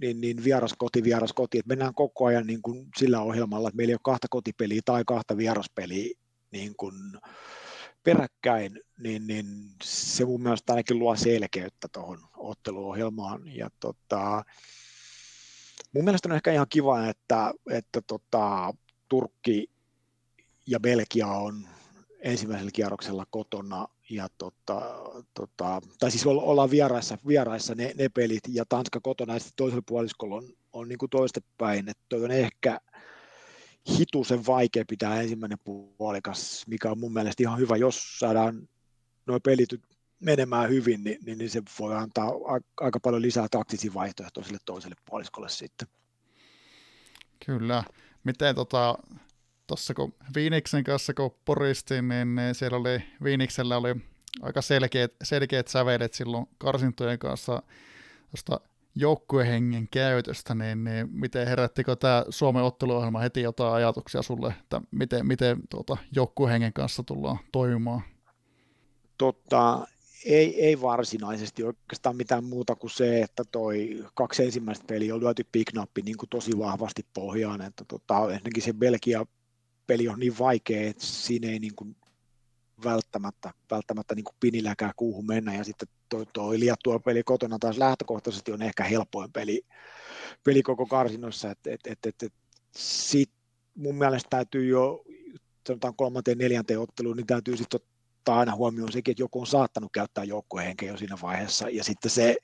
[0.00, 3.76] niin, niin vieras koti, vieras koti, että mennään koko ajan niin kuin sillä ohjelmalla, että
[3.76, 6.14] meillä ei ole kahta kotipeliä tai kahta vieraspeliä
[6.50, 6.94] niin kuin,
[8.06, 9.46] peräkkäin, niin, niin
[9.82, 13.56] se mun mielestä ainakin luo selkeyttä tuohon otteluohjelmaan.
[13.56, 14.44] Ja tota,
[15.92, 18.74] mun mielestä on ehkä ihan kiva, että, että tota,
[19.08, 19.70] Turkki
[20.66, 21.68] ja Belgia on
[22.26, 24.82] ensimmäisellä kierroksella kotona ja tota,
[25.34, 29.82] tota, tai siis ollaan vieraissa, vieraissa ne, ne, pelit ja Tanska kotona ja sitten toisella
[29.86, 32.80] puoliskolla on, on niin toistepäin, että toi on ehkä
[33.98, 38.68] hitusen vaikea pitää ensimmäinen puolikas, mikä on mun mielestä ihan hyvä, jos saadaan
[39.26, 39.68] nuo pelit
[40.20, 42.32] menemään hyvin, niin, niin, niin se voi antaa
[42.80, 45.88] aika paljon lisää taktisia vaihtoehtoja sille toiselle puoliskolle sitten.
[47.46, 47.84] Kyllä.
[48.24, 48.98] Miten tota,
[49.66, 53.94] tuossa kun Viiniksen kanssa kun poristin, niin, niin siellä oli, Viiniksellä oli
[54.42, 57.62] aika selkeät, selkeät sävelet silloin karsintojen kanssa
[58.30, 58.60] tuosta
[58.94, 65.26] joukkuehengen käytöstä, niin, niin miten herättikö tämä Suomen otteluohjelma heti jotain ajatuksia sulle, että miten,
[65.26, 68.02] miten tuota, joukkuehengen kanssa tullaan toimimaan?
[69.18, 69.86] Totta,
[70.24, 75.46] ei, ei varsinaisesti oikeastaan mitään muuta kuin se, että toi kaksi ensimmäistä peliä on lyöty
[75.52, 79.26] picknappi niin tosi vahvasti pohjaan, että tota, ennenkin se Belgia
[79.86, 81.96] peli on niin vaikea, että siinä ei niin kuin
[82.84, 87.78] välttämättä, välttämättä niin kuin piniläkää kuuhun mennä, ja sitten tuo, tuo tuo peli kotona taas
[87.78, 89.62] lähtökohtaisesti on ehkä helpoin peli,
[90.44, 92.32] peli koko karsinossa, että et, et, et, et,
[92.76, 93.30] sit
[93.74, 95.04] mun mielestä täytyy jo
[95.66, 97.80] sanotaan kolmanteen neljänteen otteluun, niin täytyy sitten
[98.18, 102.10] ottaa aina huomioon sekin, että joku on saattanut käyttää joukkuehenkeä jo siinä vaiheessa, ja sitten
[102.10, 102.36] se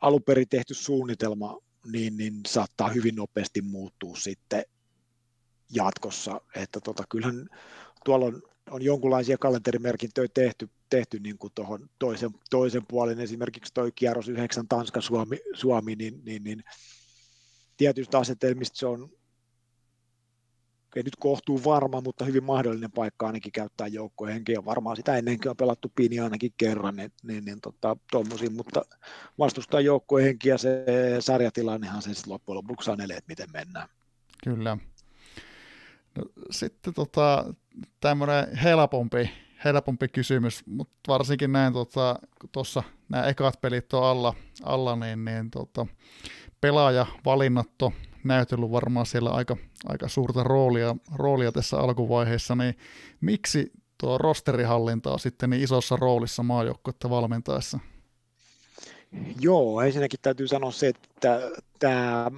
[0.00, 1.58] alun perin tehty suunnitelma,
[1.92, 4.64] niin, niin saattaa hyvin nopeasti muuttua sitten
[5.70, 7.48] jatkossa, että tota, kyllähän
[8.04, 13.84] tuolla on on jonkunlaisia kalenterimerkintöjä tehty, tehty niin kuin tuohon toisen, toisen puolen, esimerkiksi tuo
[13.94, 16.64] kierros 9 Tanska Suomi, Suomi niin, niin, niin
[17.76, 19.10] tietystä asetelmista se on
[20.96, 24.64] ei nyt kohtuu varma, mutta hyvin mahdollinen paikka ainakin käyttää joukkojen henkeä.
[24.64, 28.82] Varmaan sitä ennenkin on pelattu Pini ainakin kerran, niin, niin, niin tota, tommosia, mutta
[29.38, 30.84] vastustaa joukkojen henkiä se
[31.20, 33.88] sarjatilannehan se sitten loppujen lopuksi sanelee, että miten mennään.
[34.44, 34.78] Kyllä.
[36.18, 37.54] No, sitten tota,
[38.00, 39.30] tämmöinen helpompi,
[39.64, 42.18] helpompi kysymys, mutta varsinkin näin tuossa
[42.52, 45.86] tota, nämä ekat pelit on alla, alla niin, niin tota,
[46.60, 47.92] pelaajavalinnat on
[48.24, 52.74] näytellyt varmaan siellä aika, aika suurta roolia, roolia tässä alkuvaiheessa, niin
[53.20, 57.78] miksi tuo rosterihallinta on sitten niin isossa roolissa maajoukkuetta valmentaessa?
[59.40, 62.30] Joo, ensinnäkin täytyy sanoa se, että tämä,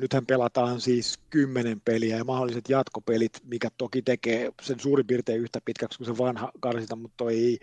[0.00, 5.60] nythän pelataan siis kymmenen peliä ja mahdolliset jatkopelit, mikä toki tekee sen suurin piirtein yhtä
[5.64, 7.58] pitkäksi kuin se vanha karsita, mutta toi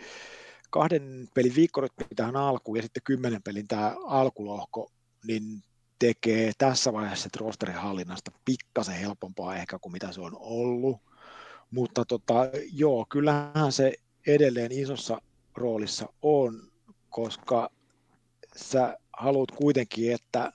[0.69, 4.91] kahden pelin viikkorytmi tähän alkuun ja sitten kymmenen pelin tämä alkulohko,
[5.27, 5.43] niin
[5.99, 10.97] tekee tässä vaiheessa rosterin hallinnasta pikkasen helpompaa ehkä kuin mitä se on ollut.
[11.71, 12.33] Mutta tota,
[12.73, 13.93] joo, kyllähän se
[14.27, 15.21] edelleen isossa
[15.55, 16.71] roolissa on,
[17.09, 17.69] koska
[18.55, 20.53] sä haluat kuitenkin, että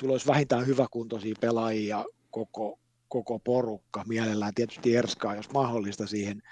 [0.00, 6.42] sulla olisi vähintään hyväkuntoisia pelaajia koko, koko porukka, mielellään tietysti Erskaa, jos mahdollista siihen.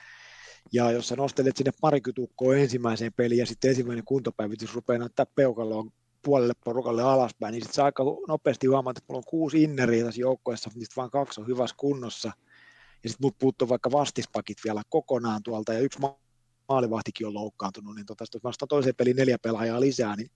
[0.73, 5.91] Ja jos sä nostelet sinne parikytukkoon ensimmäiseen peliin ja sitten ensimmäinen kuntopäivitys rupeaa näyttää peukaloon
[6.23, 10.21] puolelle porukalle alaspäin, niin sitten sä aika nopeasti huomaat, että mulla on kuusi inneriä tässä
[10.21, 12.33] joukkoessa, niistä vain kaksi on hyvässä kunnossa.
[13.05, 16.01] Ja sitten mut puuttuu vaikka vastispakit vielä kokonaan tuolta, ja yksi
[16.71, 20.31] maalivahtikin on loukkaantunut, niin tota, jos vasta toiseen peliin neljä pelaajaa lisää, niin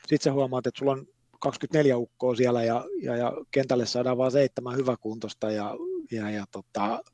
[0.00, 1.06] sitten sä huomaat, että sulla on
[1.40, 5.74] 24 ukkoa siellä ja, ja, ja kentälle saadaan vain seitsemän hyväkuntoista ja,
[6.10, 7.04] ja, ja tota,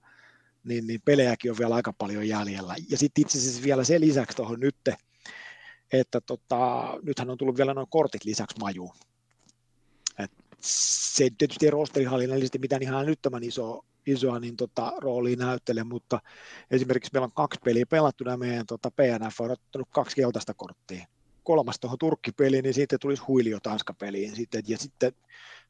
[0.65, 2.75] niin, niin pelejäkin on vielä aika paljon jäljellä.
[2.91, 4.77] Ja sitten itse asiassa vielä sen lisäksi tuohon nyt,
[5.93, 8.95] että tota, nythän on tullut vielä noin kortit lisäksi majuun.
[10.19, 16.21] Et se ei tietysti rosterihallinnallisesti mitään ihan älyttömän isoa, isoa niin tota, roolia näyttele, mutta
[16.71, 21.07] esimerkiksi meillä on kaksi peliä pelattuna, meidän tota, PNF on ottanut kaksi keltaista korttia.
[21.43, 24.37] Kolmas tuohon Turkki-peliin, niin sitten tulisi huilio Tanska-peliin.
[24.37, 25.13] Sitten, ja sitten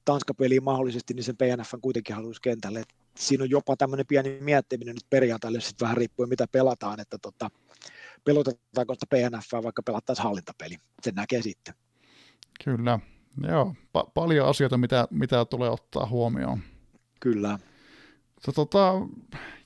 [0.04, 2.80] Tanska-peliin mahdollisesti, niin sen PNF kuitenkin haluaisi kentälle.
[2.80, 7.18] Et siinä on jopa tämmöinen pieni miettiminen nyt periaatteelle, sitten vähän riippuen mitä pelataan, että
[7.18, 7.50] tota,
[8.24, 10.76] pelotetaanko sitä PNF vaikka pelattaisiin hallintapeli.
[11.02, 11.74] Sen näkee sitten.
[12.64, 12.98] Kyllä,
[13.48, 16.60] joo, pa- paljon asioita, mitä, mitä tulee ottaa huomioon.
[17.20, 17.58] Kyllä.
[18.54, 18.92] Tota,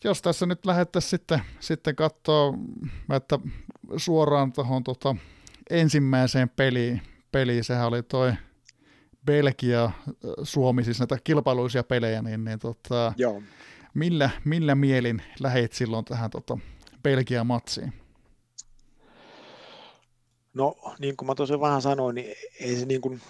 [0.05, 2.55] jos tässä nyt lähdettäisiin sitten, sitten katsoa,
[3.17, 3.39] että
[3.97, 5.17] suoraan tuohon tota,
[5.71, 8.33] ensimmäiseen peliin, peliin, sehän oli toi
[9.27, 9.91] Belgia,
[10.43, 13.43] Suomi, siis näitä kilpailuisia pelejä, niin, niin tota, Joo.
[13.95, 16.59] Millä, millä mielin läheit silloin tähän tota,
[17.03, 17.93] Belgia-matsiin?
[20.55, 23.21] No, niin kuin mä tosiaan vähän sanoin, niin ei se niin kuin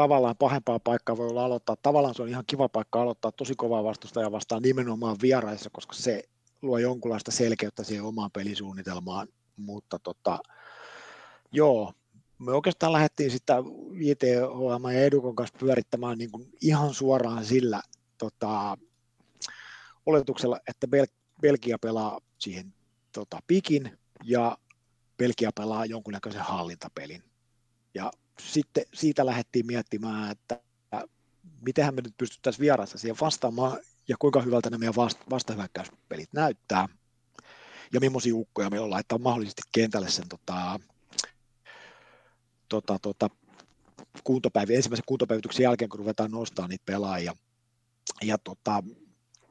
[0.00, 1.76] tavallaan pahempaa paikkaa voi olla aloittaa.
[1.82, 6.22] Tavallaan se on ihan kiva paikka aloittaa tosi kovaa vastustajaa vastaan nimenomaan vieraissa, koska se
[6.62, 9.28] luo jonkunlaista selkeyttä siihen omaan pelisuunnitelmaan.
[9.56, 10.38] Mutta tota,
[11.52, 11.92] joo,
[12.38, 13.56] me oikeastaan lähdettiin sitä
[13.92, 17.82] JTHM ja Edukon kanssa pyörittämään niin kuin ihan suoraan sillä
[18.18, 18.78] tota,
[20.06, 22.74] oletuksella, että Bel- Belgia pelaa siihen
[23.12, 24.58] tota, pikin ja
[25.18, 27.22] Belgia pelaa jonkunnäköisen hallintapelin.
[27.94, 28.10] Ja
[28.46, 30.60] sitten siitä lähdettiin miettimään, että
[31.60, 34.94] mitenhän me nyt pystyttäisiin vierassa siihen vastaamaan ja kuinka hyvältä ne meidän
[35.30, 36.88] vastahyökkäyspelit näyttää
[37.92, 40.80] ja millaisia ukkoja meillä on laittaa mahdollisesti kentälle sen tota,
[42.68, 43.30] tota, tota,
[44.24, 47.36] kuntopäivä, ensimmäisen kuntopäivityksen jälkeen, kun ruvetaan nostaa niitä pelaajia.
[48.22, 48.82] Ja tota,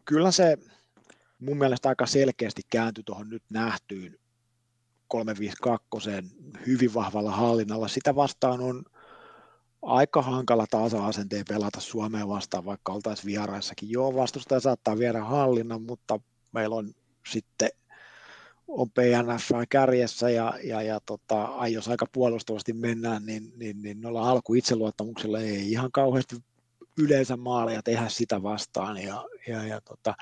[0.06, 0.58] kyllä se
[1.40, 4.19] mun mielestä aika selkeästi kääntyi tuohon nyt nähtyyn
[5.10, 6.10] 352
[6.68, 7.88] hyvin vahvalla hallinnalla.
[7.88, 8.84] Sitä vastaan on
[9.82, 13.90] aika hankala tasa-asenteen pelata Suomeen vastaan, vaikka oltaisiin vieraissakin.
[13.90, 16.20] Joo, vastustaja saattaa viedä hallinnan, mutta
[16.52, 16.94] meillä on
[17.32, 17.70] sitten
[18.68, 24.30] on PNF kärjessä ja, ja, ja tota, jos aika puolustavasti mennään, niin, niin, niin noilla
[24.30, 26.36] alku itseluottamuksella ei ihan kauheasti
[26.98, 28.98] yleensä maaleja tehdä sitä vastaan.
[28.98, 30.14] Ja, ja, ja tota,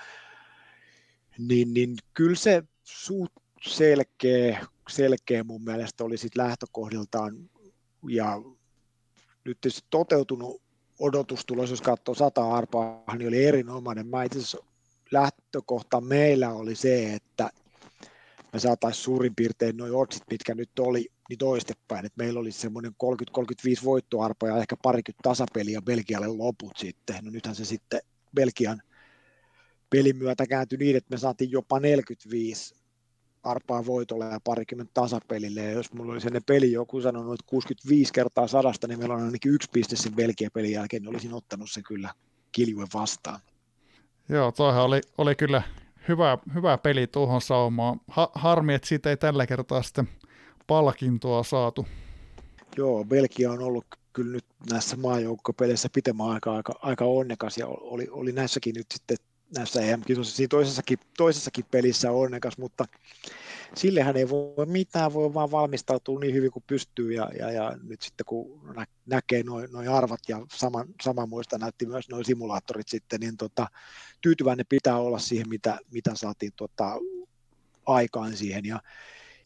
[1.37, 7.49] niin, niin kyllä se suut selkeä, selkeä mun mielestä oli sit lähtökohdiltaan
[8.09, 8.41] ja
[9.45, 10.61] nyt tietysti toteutunut
[10.99, 14.07] odotustulos, jos katsoo sata arpaa, niin oli erinomainen.
[14.07, 14.57] Mä itse
[15.11, 17.49] lähtökohta meillä oli se, että
[18.53, 22.91] me saataisiin suurin piirtein noin otsit, mitkä nyt oli, niin toistepäin, että meillä olisi semmoinen
[23.79, 27.25] 30-35 voittoarpa ja ehkä parikymmentä tasapeliä Belgialle loput sitten.
[27.25, 28.01] No nythän se sitten
[28.35, 28.81] Belgian
[29.89, 32.75] pelin myötä kääntyi niin, että me saatiin jopa 45
[33.49, 35.61] arpaa voitolle ja parikymmentä tasapelille.
[35.61, 39.23] Ja jos mulla olisi ennen peli joku sanonut, että 65 kertaa sadasta, niin meillä on
[39.23, 42.13] ainakin yksi piste sen Belgian pelin jälkeen, niin olisin ottanut sen kyllä
[42.51, 43.39] kiljuen vastaan.
[44.29, 45.61] Joo, toihan oli, oli kyllä
[46.07, 48.01] hyvä, hyvä peli tuohon saumaan.
[48.07, 50.09] Ha, harmi, että siitä ei tällä kertaa sitten
[50.67, 51.87] palkintoa saatu.
[52.77, 58.07] Joo, Belgia on ollut kyllä nyt näissä maajoukkopeleissä pitemmän aikaa aika, aika onnekas ja oli,
[58.11, 59.17] oli näissäkin nyt sitten
[59.55, 62.85] näissä EM-kisoissa siinä toisessakin, toisessakin pelissä onnekas, mutta
[63.75, 68.01] sillehän ei voi mitään, voi vaan valmistautua niin hyvin kuin pystyy ja, ja, ja nyt
[68.01, 72.87] sitten kun nä, näkee noin noi arvat ja sama, sama muista näytti myös noin simulaattorit
[72.87, 73.67] sitten, niin tota,
[74.21, 76.97] tyytyväinen pitää olla siihen, mitä, mitä saatiin tota,
[77.85, 78.81] aikaan siihen ja,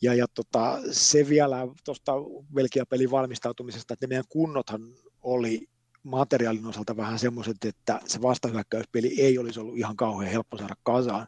[0.02, 2.12] ja, ja tota, se vielä tuosta
[2.54, 4.82] Belgia-pelin valmistautumisesta, että ne meidän kunnothan
[5.22, 5.70] oli
[6.04, 11.28] materiaalin osalta vähän semmoiset, että se vastahyökkäyspeli ei olisi ollut ihan kauhean helppo saada kasaan.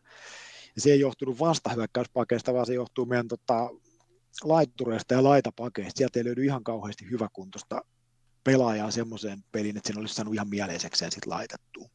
[0.76, 3.70] Ja se ei johtunut vastahyökkäyspakeista, vaan se johtuu meidän tota,
[4.44, 5.98] laitureista ja laitapakeista.
[5.98, 7.82] Sieltä ei löydy ihan kauheasti hyväkuntoista
[8.44, 11.90] pelaajaa semmoiseen peliin, että sen olisi saanut ihan mieleisekseen sitten laitettua.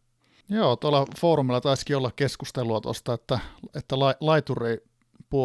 [0.49, 3.39] Joo, tuolla foorumilla taisikin olla keskustelua tuosta, että,
[3.75, 4.79] että la, laituri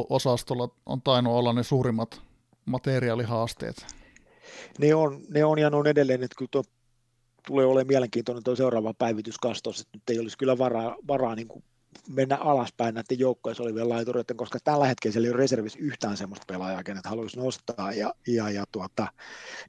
[0.10, 2.22] osastolla on tainnut olla ne suurimmat
[2.66, 3.86] materiaalihaasteet.
[4.80, 6.64] Ne on, ne on ja ne on edelleen, että kyllä tuo
[7.48, 11.64] tulee olemaan mielenkiintoinen tuo seuraava päivityskastos, että nyt ei olisi kyllä varaa, varaa niin kuin
[12.10, 16.46] mennä alaspäin näiden joukkoissa olevien laitureiden, koska tällä hetkellä siellä ei ole reservissä yhtään sellaista
[16.48, 17.94] pelaajaa, kenet haluaisi nostaa.
[17.94, 19.08] Ja, ja, ja tuota,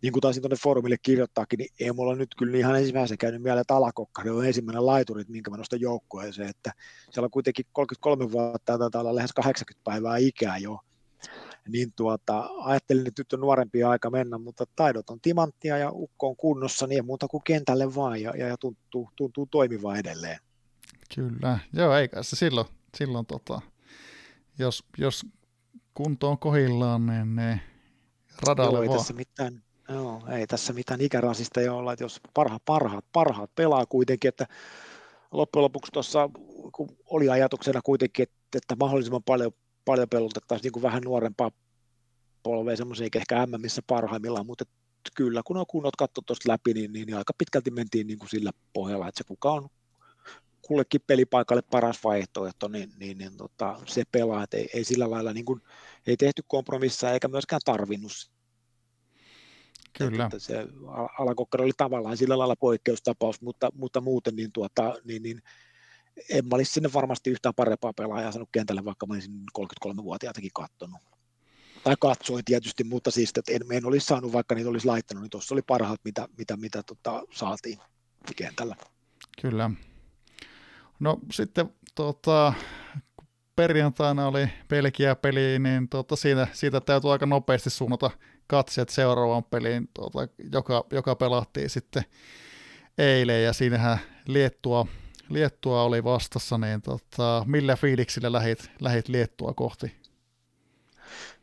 [0.02, 3.60] niin kuin taisin tuonne foorumille kirjoittaakin, niin ei mulla nyt kyllä ihan ensimmäisenä käynyt mieleen,
[3.60, 6.48] että Alakokkari on ensimmäinen laituri, minkä mä nostan joukkueeseen.
[6.48, 6.72] Että
[7.10, 10.78] siellä on kuitenkin 33 vuotta, taitaa olla lähes 80 päivää ikää jo,
[11.68, 16.29] niin tuota, ajattelin, että nyt on nuorempi aika mennä, mutta taidot on timanttia ja ukko
[16.29, 20.38] on kunnossa, niin muuta kuin kentälle vaan ja, ja, ja tuntuu, tuntuu toimiva edelleen.
[21.14, 23.61] Kyllä, joo, eikä se silloin, silloin tota,
[24.59, 25.27] jos, jos
[25.94, 27.61] kunto on kohillaan, niin ne
[28.46, 28.98] radalle joo, ei vaan.
[28.98, 33.87] Tässä mitään, joo, ei tässä mitään ikärasista ei olla, että jos parhaat, parhaat, parhaat pelaa
[33.87, 34.46] kuitenkin, että
[35.31, 36.31] loppujen lopuksi tuossa
[36.72, 39.53] kun oli ajatuksena kuitenkin, että, että mahdollisimman paljon,
[39.85, 41.51] paljon pelutettaisiin niin kuin vähän nuorempaa
[42.42, 44.64] polvea, semmoisia ehkä missä parhaimmillaan, mutta
[45.14, 48.29] kyllä kun on kunnot katso tuosta läpi, niin, niin, niin, aika pitkälti mentiin niin kuin
[48.29, 49.68] sillä pohjalla, että se kuka on
[50.62, 55.33] kullekin pelipaikalle paras vaihtoehto, niin, niin, niin tota, se pelaa, että ei, ei sillä lailla
[55.33, 55.62] niin kuin,
[56.07, 58.12] ei tehty kompromissia eikä myöskään tarvinnut
[59.99, 60.25] Kyllä.
[60.25, 60.66] Että se
[61.18, 65.42] Alakokkari oli tavallaan sillä lailla poikkeustapaus, mutta, mutta muuten niin, tuota, niin, niin
[66.29, 71.00] en mä olisi sinne varmasti yhtään parempaa pelaajaa saanut kentälle, vaikka mä olisin 33-vuotiaatakin katsonut.
[71.85, 75.31] Tai katsoin tietysti, mutta siis että en, en olisi saanut, vaikka niitä olisi laittanut, niin
[75.31, 77.79] tuossa oli parhaat, mitä, mitä, mitä tota, saatiin
[78.37, 78.77] kentällä.
[79.42, 79.70] Kyllä.
[81.00, 82.53] No sitten tota,
[83.57, 88.11] perjantaina oli Belgia-peli, niin tota, siitä, siitä täytyy aika nopeasti suunnata
[88.46, 90.18] katseet seuraavaan peliin, tota,
[90.53, 92.03] joka, joka pelattiin sitten
[92.98, 94.87] eilen, ja siinähän Liettua,
[95.28, 99.92] Liettua oli vastassa, niin tota, millä fiiliksillä lähit, lähit Liettua kohti?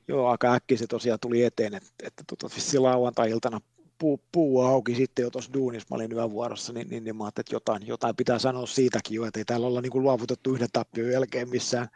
[0.08, 2.48] Joo, aika äkkiä se tosiaan tuli eteen, että, että tota,
[2.80, 3.62] lauantai-iltana
[3.98, 7.44] puu, puu auki sitten jo tuossa duunissa, mä olin yövuorossa, niin, niin, niin mä ajattelin,
[7.44, 10.70] että jotain, jotain pitää sanoa siitäkin jo, että ei täällä olla niin kuin luovutettu yhden
[10.74, 11.88] tappion jälkeen missään,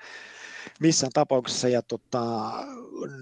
[0.79, 1.67] missään tapauksessa.
[1.67, 2.51] Ja tota,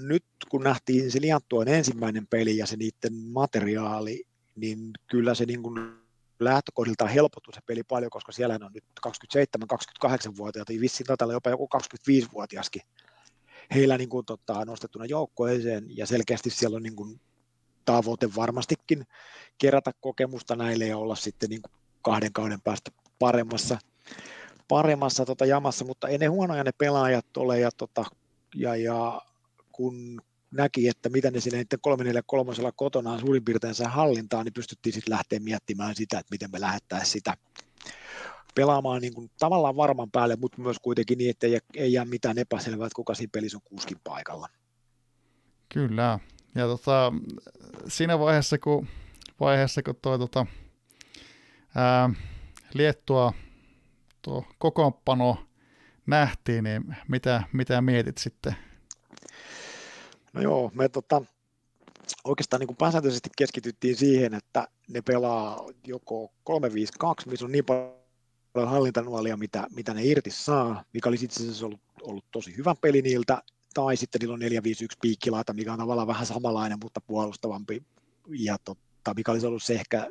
[0.08, 4.23] nyt kun nähtiin se Lianttuan ensimmäinen peli ja se niiden materiaali,
[4.56, 6.03] niin kyllä se niin kuin
[6.39, 11.69] lähtökohdiltaan helpottui se peli paljon, koska siellä on nyt 27-28-vuotiaat, ja vissiin taitaa jopa joku
[11.78, 12.82] 25-vuotiaskin
[13.74, 17.19] heillä niin kuin, tota, nostettuna joukkoeseen, ja selkeästi siellä on niin kuin,
[17.86, 19.04] tavoite varmastikin
[19.58, 23.78] kerätä kokemusta näille ja olla sitten niin kuin kahden kauden päästä paremmassa,
[24.67, 28.06] paremmassa tota jamassa, mutta ei ne huonoja ne pelaajat ole ja, tota,
[28.56, 29.22] ja, ja
[29.72, 30.22] kun
[30.54, 35.39] näki, että mitä ne siinä 343 kotonaan suurin piirtein saa hallintaan, niin pystyttiin sitten lähteä
[35.39, 37.38] miettimään sitä, että miten me lähettäisiin sitä
[38.56, 42.38] pelaamaan niin kuin tavallaan varman päälle, mutta myös kuitenkin niin, että ei, ei jää mitään
[42.38, 44.48] epäselvää, että kuka siinä pelissä on kuskin paikalla.
[45.74, 46.20] Kyllä,
[46.56, 47.13] ja tota,
[47.88, 48.88] siinä vaiheessa, kun,
[49.39, 50.46] vaiheessa, kun toi, tota,
[51.76, 52.10] ää,
[52.74, 53.34] Liettua
[54.22, 55.38] tuo kokoonpano
[56.06, 58.56] nähtiin, niin mitä, mitä mietit sitten?
[60.34, 61.22] No joo, me tota,
[62.24, 68.69] oikeastaan niin kuin pääsääntöisesti keskityttiin siihen, että ne pelaa joko 3-5-2, missä on niin paljon
[68.69, 73.02] hallintanuolia, mitä, mitä ne irti saa, mikä olisi itse asiassa ollut, ollut tosi hyvä peli
[73.02, 73.41] niiltä,
[73.74, 77.84] tai sitten niillä on 451 piikkilaita, mikä on tavallaan vähän samanlainen, mutta puolustavampi,
[78.30, 80.08] ja totta, mikä olisi ollut se ehkä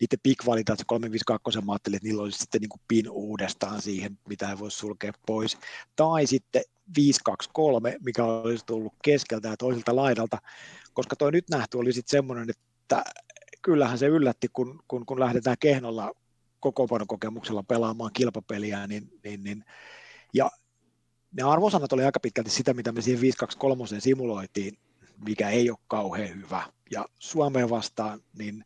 [0.00, 3.82] niiden pick-valinta, että se 352 mä ajattelin, että niillä olisi sitten niin kuin pin uudestaan
[3.82, 5.58] siihen, mitä ei voi sulkea pois.
[5.96, 6.62] Tai sitten
[6.96, 10.38] 523, mikä olisi tullut keskeltä ja toiselta laidalta,
[10.92, 13.04] koska toi nyt nähty oli sitten semmoinen, että
[13.62, 16.12] kyllähän se yllätti, kun, kun, kun lähdetään kehnolla
[16.60, 19.64] koko kokemuksella pelaamaan kilpapeliä, niin, niin, niin
[20.34, 20.50] ja
[21.32, 24.78] ne arvosanat oli aika pitkälti sitä, mitä me siihen 523 simuloitiin,
[25.26, 26.62] mikä ei ole kauhean hyvä.
[26.90, 28.64] Ja Suomeen vastaan, niin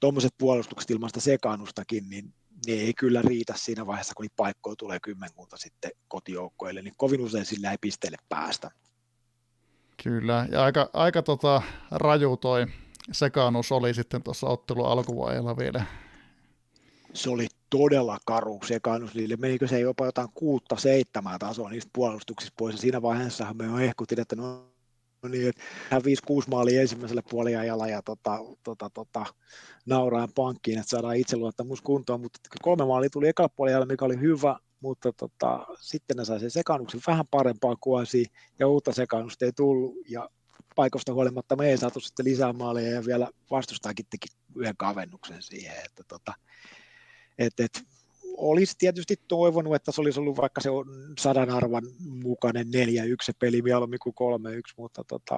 [0.00, 2.34] tuommoiset puolustukset ilman sekaannustakin, niin
[2.66, 7.20] ne ei kyllä riitä siinä vaiheessa, kun niitä paikkoja tulee kymmenkunta sitten kotijoukkoille, niin kovin
[7.20, 8.70] usein sillä ei pisteelle päästä.
[10.02, 12.66] Kyllä, ja aika, aika tota, raju toi
[13.12, 15.84] sekaannus oli sitten tuossa ottelun alkuvaiheella vielä
[17.14, 19.36] se oli todella karu sekannus niille.
[19.36, 22.74] Menikö se jopa jotain kuutta seitsemää tasoa niistä puolustuksista pois.
[22.74, 24.69] Ja siinä vaiheessa me on ehkutin, että no
[25.28, 26.04] niin, että hän 5-6
[26.48, 29.26] maalia ensimmäiselle puoliajalla ja tota, tota, tota,
[29.86, 34.56] nauraa pankkiin, että saadaan itseluottamus kuntoon, mutta kolme maalia tuli ekalla puoliajalla, mikä oli hyvä,
[34.80, 38.26] mutta tota, sitten ne sai sen sekannuksen vähän parempaa kuosi
[38.58, 39.94] ja uutta sekannusta ei tullut.
[40.08, 40.28] Ja
[40.76, 45.76] paikosta huolimatta me ei saatu sitten lisää maaleja ja vielä vastustaakin teki yhden kavennuksen siihen,
[45.84, 46.34] että tota,
[47.38, 47.82] et, et,
[48.40, 50.68] olisi tietysti toivonut, että se olisi ollut vaikka se
[51.18, 52.70] sadan arvan mukainen 4-1
[53.22, 55.34] se peli mieluummin kuin 3-1, mutta tota,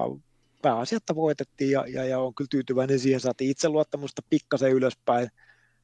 [0.61, 5.29] pääasiatta voitettiin ja, ja, ja on kyllä tyytyväinen siihen, saatiin itseluottamusta pikkasen ylöspäin,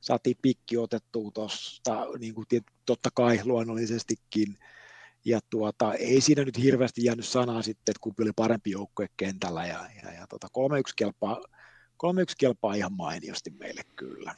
[0.02, 2.46] saatiin pikki otettua tuosta, niin kuin
[2.86, 4.58] totta kai luonnollisestikin,
[5.26, 9.66] ja tuota, ei siinä nyt hirveästi jäänyt sanaa sitten, että kumpi oli parempi joukkue kentällä,
[9.66, 11.38] ja, ja, ja tota, 3-1 kelpaa,
[12.04, 14.36] 3-1 kelpaa ihan mainiosti meille kyllä.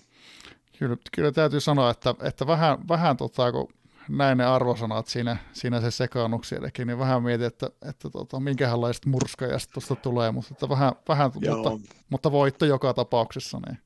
[0.82, 3.68] Kyllä, kyllä täytyy sanoa, että, että vähän, vähän tota, kun
[4.10, 9.74] näin ne arvosanat siinä, siinä se sekaannuksiellekin, niin vähän mietin, että, että tota, minkälaista murskajasta
[9.74, 11.72] tuosta tulee, mutta, että vähän, vähän mutta,
[12.10, 13.60] mutta, voitto joka tapauksessa.
[13.68, 13.78] Niin.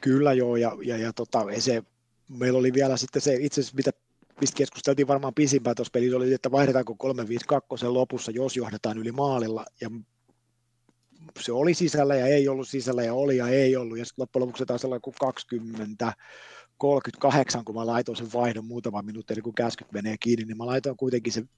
[0.00, 1.82] Kyllä joo, ja, ja, ja tota, se,
[2.28, 3.90] meillä oli vielä sitten se itse asiassa, mitä
[4.40, 9.64] mistä keskusteltiin varmaan pisimpään tuossa pelissä, oli, että vaihdetaanko 3-5-2 lopussa, jos johdetaan yli maalilla,
[9.80, 9.90] ja
[11.40, 14.42] se oli sisällä ja ei ollut sisällä ja oli ja ei ollut, ja sitten loppujen
[14.42, 16.12] lopuksi taisi olla kuin 20,
[16.78, 20.66] 38, kun mä laitoin sen vaihdon muutama minuutti, eli kun käskyt menee kiinni, niin mä
[20.66, 21.48] laitoin kuitenkin sen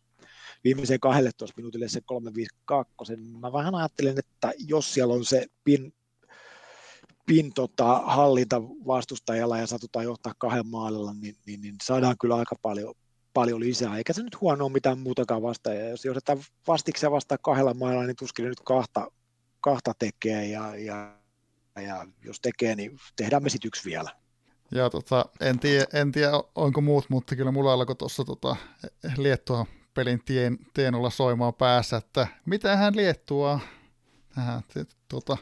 [0.65, 3.17] viimeiseen 12 minuutille se 352.
[3.41, 5.95] Mä vähän ajattelen, että jos siellä on se pin,
[7.27, 12.57] pin tota, hallinta vastustajalla ja satutaan johtaa kahden maalilla, niin, niin, niin saadaan kyllä aika
[12.63, 12.95] paljon,
[13.35, 15.77] paljon lisää, eikä se nyt huonoa mitään muutakaan vastaan.
[15.77, 16.39] Ja jos johdetaan
[16.69, 19.11] vastiksia vastaan kahdella mailla, niin tuskin nyt kahta,
[19.67, 21.19] kahta tekee, ja, ja,
[21.83, 24.11] ja jos tekee, niin tehdään me sitten yksi vielä.
[24.71, 28.57] Ja tota, en, tiedä, en tiedä, onko muut, mutta kyllä mulla alkoi tuossa tota,
[29.17, 33.61] Liettua pelin tien, tienolla soimaan päässä, että mitä hän Liettua
[34.35, 34.63] tähän
[35.09, 35.37] tota,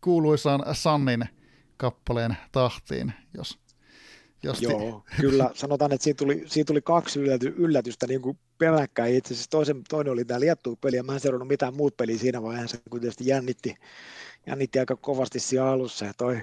[0.00, 1.24] kuuluisaan Sannin
[1.76, 3.58] kappaleen tahtiin, jos,
[4.42, 5.50] jos Joo, ti- kyllä.
[5.54, 9.14] Sanotaan, että siinä tuli, siinä tuli kaksi ylläty, yllätystä niin kuin peräkkäin.
[9.14, 12.42] Itse asiassa toisen, toinen oli tämä Liettua-peli, ja mä en seurannut mitään muut peliä siinä
[12.42, 13.74] vaiheessa, kun tietysti jännitti,
[14.46, 16.04] jännitti aika kovasti siinä alussa.
[16.04, 16.40] Ja toi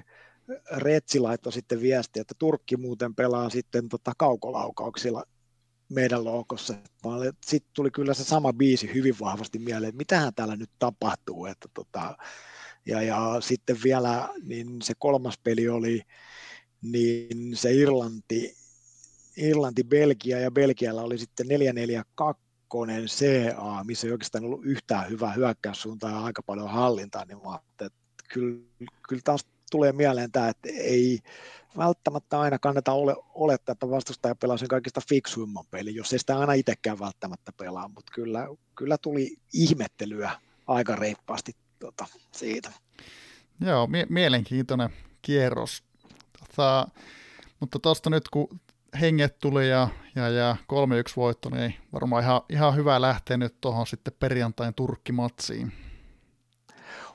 [0.77, 5.23] Retsi laittoi sitten viesti, että Turkki muuten pelaa sitten tota kaukolaukauksilla
[5.89, 6.73] meidän loukossa.
[7.45, 11.45] Sitten tuli kyllä se sama biisi hyvin vahvasti mieleen, että mitähän täällä nyt tapahtuu.
[11.45, 12.17] Että tota,
[12.85, 16.01] ja, ja sitten vielä niin se kolmas peli oli
[16.81, 18.55] niin se Irlanti,
[19.37, 22.49] Irlanti, Belgia ja Belgialla oli sitten 442
[23.07, 27.91] CA, missä ei oikeastaan ollut yhtään hyvää hyökkäyssuuntaa ja aika paljon hallintaa, niin mä että
[28.29, 28.61] kyllä,
[29.07, 31.19] kyllä taas tulee mieleen tämä, että ei
[31.77, 36.39] välttämättä aina kannata ole, olettaa, että vastustaja pelaa sen kaikista fiksuimman pelin, jos ei sitä
[36.39, 40.31] aina itsekään välttämättä pelaa, mutta kyllä, kyllä tuli ihmettelyä
[40.67, 42.71] aika reippaasti tota, siitä.
[43.61, 44.89] Joo, mie- mielenkiintoinen
[45.21, 45.83] kierros.
[46.49, 46.87] Tota,
[47.59, 48.59] mutta tuosta nyt kun
[49.01, 53.87] henget tuli ja, ja, ja 3-1 voitto, niin varmaan ihan, ihan hyvä lähteä nyt tuohon
[53.87, 55.73] sitten perjantain Turkkimatsiin.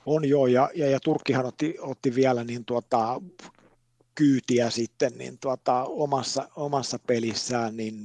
[0.07, 3.21] On joo, ja, ja, ja Turkkihan otti, otti vielä niin tuota,
[4.15, 7.97] kyytiä sitten niin tuota, omassa, omassa pelissään, niin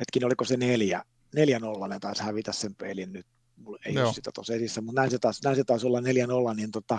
[0.00, 3.26] hetkin oliko se neljä, neljä nolla, ne taisi hävitä sen pelin nyt,
[3.56, 4.06] mulla ei Joo.
[4.06, 6.70] ole sitä tuossa esissä, mutta näin se taisi, näin se taisi olla neljä nolla, niin
[6.70, 6.98] tota,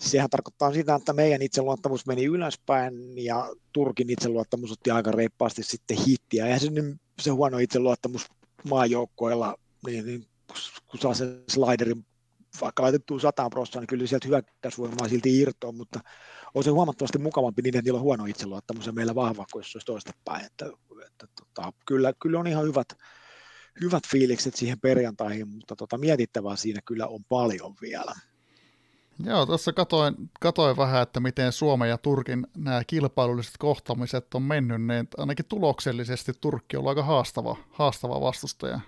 [0.00, 5.96] sehän tarkoittaa sitä, että meidän itseluottamus meni ylöspäin ja Turkin itseluottamus otti aika reippaasti sitten
[6.08, 6.44] hittiä.
[6.44, 6.68] Eihän se,
[7.20, 8.26] se huono itseluottamus
[8.64, 10.26] maajoukkoilla, niin, niin
[10.90, 12.06] kun saa sen sliderin
[12.60, 16.00] vaikka laitettua 100 prosenttia, niin kyllä sieltä hyökkäysvoimaa silti irtoa, mutta
[16.54, 19.72] on se huomattavasti mukavampi niin, että niillä on huono itseluottamus ja meillä vahva kuin jos
[19.72, 20.46] se olisi toistepäin.
[20.46, 20.66] Että,
[21.06, 22.88] että, tota, kyllä, kyllä on ihan hyvät,
[23.80, 28.14] hyvät fiilikset siihen perjantaihin, mutta tota, mietittävää siinä kyllä on paljon vielä.
[29.24, 34.82] Joo, tuossa katoin, katoin vähän, että miten Suomen ja Turkin nämä kilpailulliset kohtaamiset on mennyt,
[34.82, 38.80] niin ainakin tuloksellisesti Turkki on aika haastava, haastava vastustaja.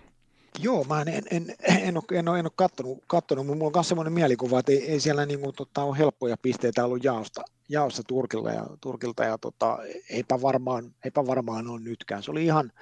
[0.58, 3.68] Joo, mä en, en, en, en, ole, en, ole, en ole kattonut, kattonut, mutta mulla
[3.68, 7.04] on myös sellainen mielikuva, että ei, ei siellä niin kuin, tota, ole helppoja pisteitä ollut
[7.04, 9.78] jaosta, jaossa Turkilla ja, Turkilta ja tota,
[10.10, 12.22] eipä, varmaan, eipä varmaan ole nytkään.
[12.22, 12.72] Se oli ihan,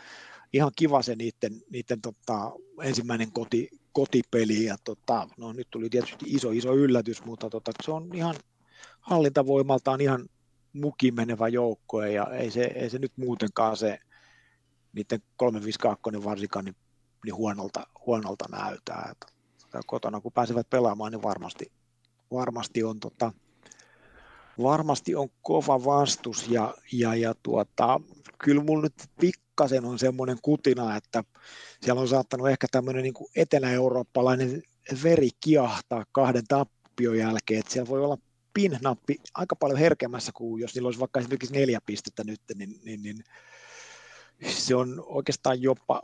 [0.52, 6.24] ihan kiva se niiden, niiden tota, ensimmäinen koti, kotipeli ja tota, no, nyt tuli tietysti
[6.28, 8.34] iso iso yllätys, mutta tota, se on ihan
[9.00, 10.28] hallintavoimaltaan ihan
[10.72, 13.98] mukin menevä joukko ja ei se, ei se nyt muutenkaan se
[14.92, 16.76] niiden 352 varsinkaan niin,
[17.24, 18.94] niin huonolta, huonolta näytä.
[19.10, 19.26] Että,
[19.86, 21.72] kotona kun pääsevät pelaamaan, niin varmasti,
[22.32, 23.32] varmasti on tota,
[24.62, 28.00] varmasti on kova vastus ja, ja, ja tuota,
[28.38, 31.24] kyllä mulla nyt pikku pikkasen on semmoinen kutina, että
[31.82, 34.62] siellä on saattanut ehkä tämmöinen niin kuin etelä-eurooppalainen
[35.02, 38.18] veri kiahtaa kahden tappion jälkeen, että siellä voi olla
[38.54, 43.02] pin-nappi aika paljon herkemmässä kuin jos niillä olisi vaikka esimerkiksi neljä pistettä nyt, niin, niin,
[43.02, 43.24] niin
[44.48, 46.02] se on oikeastaan jopa,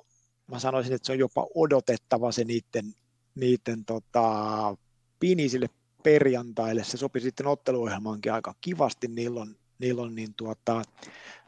[0.51, 2.95] mä sanoisin, että se on jopa odotettava se niiden,
[3.35, 4.77] niiden tota,
[5.21, 5.69] pinisille
[6.03, 6.85] perjantaille.
[6.85, 9.09] Se sopi sitten otteluohjelmaankin aika kivasti.
[9.09, 10.83] Niillä on, niillä on niin tuota,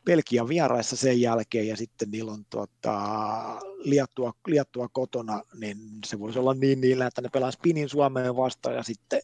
[0.06, 3.00] Belgia vieraissa sen jälkeen ja sitten niillä on tuota,
[3.78, 8.74] liattua, liattua kotona, niin se voisi olla niin niillä, että ne pelaa spinin Suomeen vastaan
[8.74, 9.20] ja sitten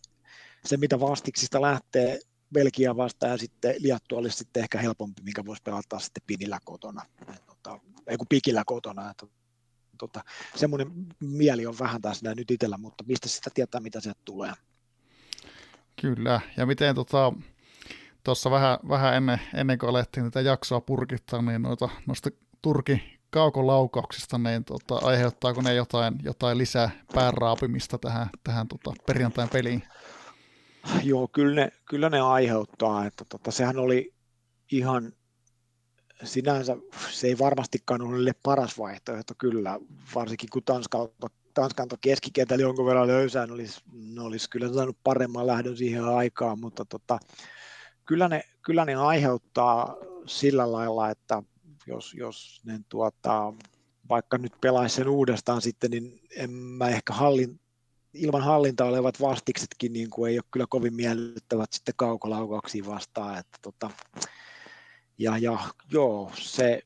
[0.64, 2.20] se, mitä vastiksista lähtee
[2.55, 7.03] Belgia vastaan ja sitten Liattu olisi sitten ehkä helpompi, mikä voisi pelata sitten pinillä kotona,
[7.47, 9.11] tota, ei kun pikillä kotona.
[9.11, 9.26] Että,
[9.99, 10.24] tota,
[10.55, 14.53] semmoinen mieli on vähän tässä nyt itsellä, mutta mistä sitä tietää, mitä sieltä tulee.
[16.01, 17.33] Kyllä, ja miten tota,
[18.25, 22.31] tuossa vähän, vähän ennen, ennen kuin alettiin tätä jaksoa purkittaa, niin noita, noista
[22.62, 29.83] Turki kaukolaukauksista, niin tota, aiheuttaako ne jotain, jotain lisää pääraapimista tähän, tähän tota, perjantain peliin?
[31.03, 34.14] Joo, kyllä ne, kyllä ne aiheuttaa, että tota, sehän oli
[34.73, 35.12] ihan
[36.25, 36.77] sinänsä,
[37.11, 39.79] se ei varmastikaan ole paras vaihtoehto kyllä,
[40.14, 45.47] varsinkin kun Tanskalta, Tanskan keskikentällä jonkun verran löysää, ne olisi, ne olisi kyllä saanut paremman
[45.47, 47.18] lähdön siihen aikaan, mutta tota,
[48.13, 49.97] kyllä, ne, kyllä ne aiheuttaa
[50.27, 51.43] sillä lailla, että
[51.87, 53.53] jos, jos ne tuota,
[54.09, 57.61] vaikka nyt pelaisi sen uudestaan sitten, niin en mä ehkä hallin,
[58.15, 63.39] ilman hallintaa olevat vastiksetkin niin kuin ei ole kyllä kovin miellyttävät sitten kaukolaukauksia vastaan.
[63.39, 63.91] Että tota,
[65.19, 65.59] ja, ja
[65.93, 66.83] joo, se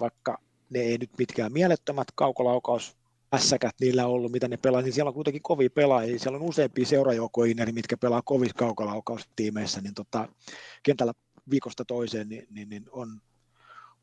[0.00, 0.38] vaikka
[0.70, 2.96] ne ei nyt mitkään mielettömät kaukolaukaus
[3.34, 6.18] ässäkät niillä ollut, mitä ne pelaa, niin siellä on kuitenkin kovia pelaajia.
[6.18, 10.28] Siellä on useampia seurajoukkoineri, mitkä pelaa kovissa kaukolaukautiimeissä, niin tota,
[10.82, 11.12] kentällä
[11.50, 13.20] viikosta toiseen niin, niin, niin on,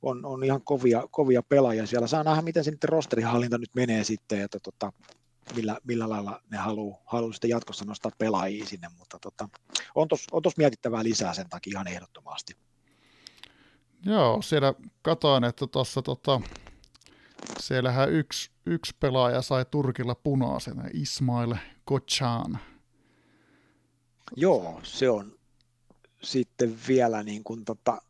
[0.01, 1.85] on, on, ihan kovia, kovia pelaajia.
[1.85, 4.93] Siellä saa nähdä, miten se rosterihallinta nyt menee sitten, että tota,
[5.55, 9.49] millä, millä lailla ne haluaa haluu sitten jatkossa nostaa pelaajia sinne, mutta tota,
[9.95, 12.53] on tuossa on tos mietittävää lisää sen takia ihan ehdottomasti.
[14.05, 16.41] Joo, siellä katoin, että tuossa tota,
[17.59, 22.59] siellähän yksi, yksi pelaaja sai Turkilla punaisen, Ismail Kochan.
[24.35, 25.37] Joo, se on
[26.23, 28.01] sitten vielä niin kuin tota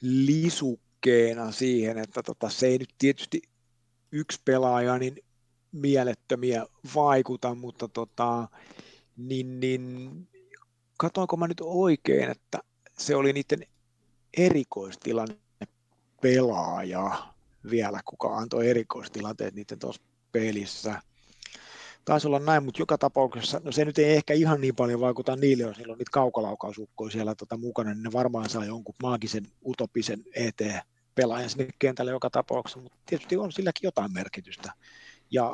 [0.00, 3.42] lisukkeena siihen, että tota, se ei nyt tietysti
[4.12, 5.16] yksi pelaaja, niin
[5.72, 8.48] mielettömiä vaikuta, mutta tota,
[9.16, 10.10] niin, niin,
[10.96, 12.58] katoinko mä nyt oikein, että
[12.98, 13.66] se oli niiden
[14.36, 15.36] erikoistilanne
[16.20, 17.31] pelaaja
[17.70, 20.02] vielä, kuka antoi erikoistilanteet niiden tuossa
[20.32, 21.02] pelissä.
[22.04, 25.36] Taisi olla näin, mutta joka tapauksessa, no se nyt ei ehkä ihan niin paljon vaikuta
[25.36, 29.46] niille, jos niillä on niitä kaukolaukausukkoja siellä tota mukana, niin ne varmaan saa jonkun maagisen
[29.66, 30.60] utopisen ET
[31.14, 34.72] pelaajan sinne kentälle joka tapauksessa, mutta tietysti on silläkin jotain merkitystä
[35.30, 35.50] ja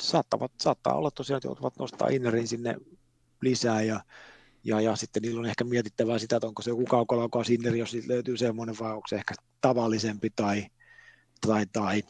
[0.00, 2.76] saattavat, saattaa olla tosiaan, että joutuvat nostaa Innerin sinne
[3.40, 4.00] lisää ja,
[4.64, 7.96] ja, ja sitten niillä on ehkä mietittävää sitä, että onko se joku kaukolaukaus Inneri, jos
[8.06, 10.66] löytyy semmoinen vai onko se ehkä tavallisempi tai,
[11.46, 12.02] tai, tai.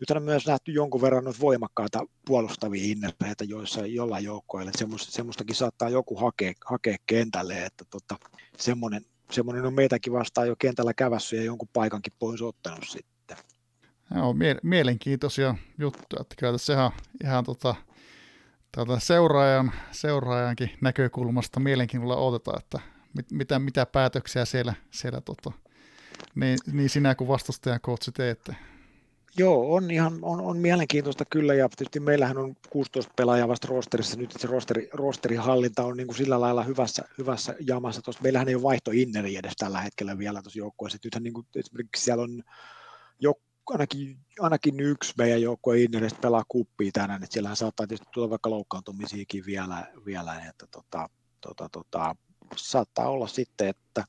[0.00, 5.56] Nyt on myös nähty jonkun verran noita voimakkaita puolustavia innereitä joissa jollain joukkoilla, semmoista, semmoistakin
[5.56, 8.16] saattaa joku hakea, hakea kentälle, että tota,
[8.56, 13.36] semmoinen, semmoinen on meitäkin vastaan jo kentällä kävässä ja jonkun paikankin pois ottanut sitten.
[14.14, 16.20] Joo, mie- mielenkiintoisia juttuja.
[16.20, 16.92] Että kyllä tässä ihan,
[17.24, 17.74] ihan tota,
[18.72, 22.80] tätä seuraajan, seuraajankin näkökulmasta mielenkiinnolla odotetaan, että
[23.16, 25.52] mit, mitä, mitä päätöksiä siellä, siellä tota,
[26.34, 28.56] niin, niin sinä kuin vastustajan kootsi teette.
[29.36, 34.16] Joo, on ihan on, on mielenkiintoista kyllä, ja tietysti meillähän on 16 pelaajaa vasta rosterissa,
[34.16, 38.54] nyt se rosteri, rosterihallinta on niin kuin sillä lailla hyvässä, hyvässä jamassa, Tuossa, meillähän ei
[38.54, 42.42] ole vaihto inneri edes tällä hetkellä vielä tuossa joukkueessa, nythän niin kuin, esimerkiksi siellä on
[43.20, 43.34] jo
[43.66, 48.50] ainakin, ainakin yksi meidän joukkue Inneristä pelaa kuppia tänään, että siellähän saattaa tietysti tulla vaikka
[48.50, 51.08] loukkaantumisiakin vielä, vielä että tota,
[51.40, 52.16] tota, tota,
[52.56, 54.04] saattaa olla sitten, että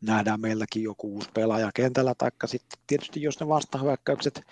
[0.00, 4.42] nähdään meilläkin joku uusi pelaaja kentällä, taikka sitten tietysti jos ne vastahyökkäykset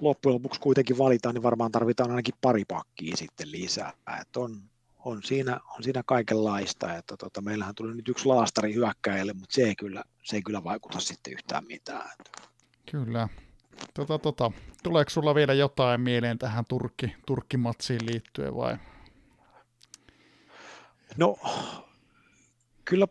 [0.00, 3.92] loppujen lopuksi kuitenkin valitaan, niin varmaan tarvitaan ainakin pari pakkia sitten lisää.
[4.20, 4.62] että on,
[5.04, 9.62] on, siinä, on siinä kaikenlaista, että tota, meillähän tuli nyt yksi laastari hyökkäjälle, mutta se
[9.62, 12.10] ei kyllä, se ei kyllä vaikuta sitten yhtään mitään.
[12.90, 13.28] Kyllä.
[13.94, 18.76] Tota, tota, tuleeko sulla vielä jotain mieleen tähän Turkki, Turkkimatsiin liittyen vai?
[21.16, 21.36] No,
[22.84, 23.06] kyllä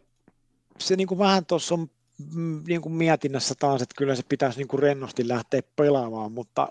[0.80, 1.90] se niin kuin vähän tuossa on
[2.34, 6.68] mm, niin kuin mietinnässä taas, että kyllä se pitäisi niin kuin rennosti lähteä pelaamaan, mutta,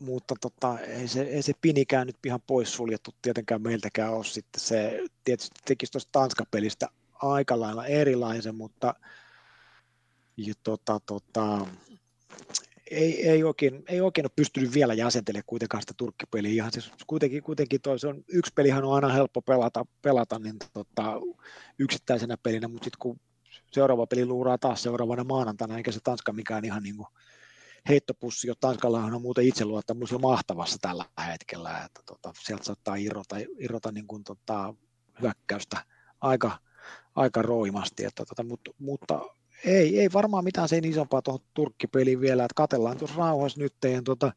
[0.00, 4.60] mutta tota, ei, se, ei se pinikään nyt ihan poissuljettu tietenkään meiltäkään ole sitten.
[4.60, 8.94] Se tietysti tekisi tuosta Tanskapelistä aika lailla erilaisen, mutta
[10.36, 11.66] ja tota, tota,
[12.90, 16.52] ei, ei, oikein, ei oikein ole pystynyt vielä jäsentelemaan kuitenkaan sitä turkkipeliä.
[16.52, 20.56] Ihan siis kuitenkin, kuitenkin toi, se on, yksi pelihan on aina helppo pelata, pelata niin
[20.72, 21.20] tota,
[21.78, 23.20] yksittäisenä pelinä, mutta sitten kun
[23.72, 27.08] seuraava peli luuraa taas seuraavana maanantaina, eikä se Tanska mikään ihan niin kuin
[27.88, 33.36] heittopussi, jo Tanskallahan on muuten itseluottamus jo mahtavassa tällä hetkellä, että tota, sieltä saattaa irrota,
[33.58, 34.74] irrota niin kuin, tota,
[35.22, 35.84] hyökkäystä
[36.20, 36.58] aika,
[37.14, 39.20] aika roimasti, että, tota, mutta, mutta
[39.66, 44.02] ei, ei varmaan mitään sen isompaa tuohon turkkipeliin vielä, että katellaan tuossa rauhassa nyt, ja
[44.02, 44.32] tota,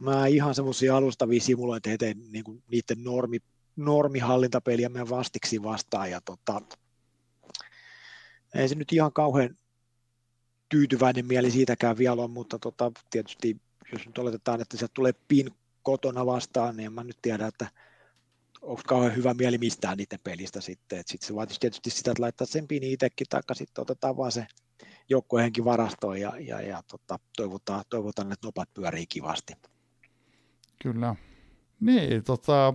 [0.00, 3.38] mä ihan semmoisia alustavia simulointeja teen niin kuin niiden normi,
[3.76, 6.62] normihallintapeliä meidän vastiksi vastaan, ja tota,
[8.54, 9.58] ei se nyt ihan kauhean
[10.68, 13.56] tyytyväinen mieli siitäkään vielä on, mutta tota, tietysti
[13.92, 15.50] jos nyt oletetaan, että sieltä tulee pin
[15.82, 17.70] kotona vastaan, niin en mä nyt tiedä, että
[18.62, 21.02] onko kauhean hyvä mieli mistään niiden pelistä sitten.
[21.06, 24.46] Sitten se vaatisi tietysti sitä, että laittaa sen pini itsekin, taikka sitten otetaan vaan se
[25.08, 29.52] joukkueenkin varastoon ja, ja, ja tota, toivotaan, toivotaan, että nopat pyörii kivasti.
[30.82, 31.16] Kyllä.
[31.80, 32.74] Niin, tota,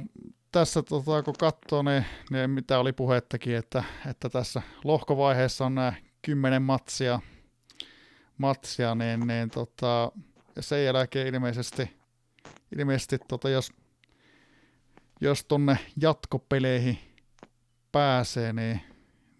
[0.51, 5.93] tässä tota, kun katsoo, niin, niin, mitä oli puhettakin, että, että tässä lohkovaiheessa on nämä
[6.21, 7.19] kymmenen matsia,
[8.37, 10.11] matsia niin, niin tota,
[10.55, 11.89] ja sen jälkeen ilmeisesti,
[12.77, 13.71] ilmeisesti tota, jos
[15.23, 16.99] jos tonne jatkopeleihin
[17.91, 18.81] pääsee, niin,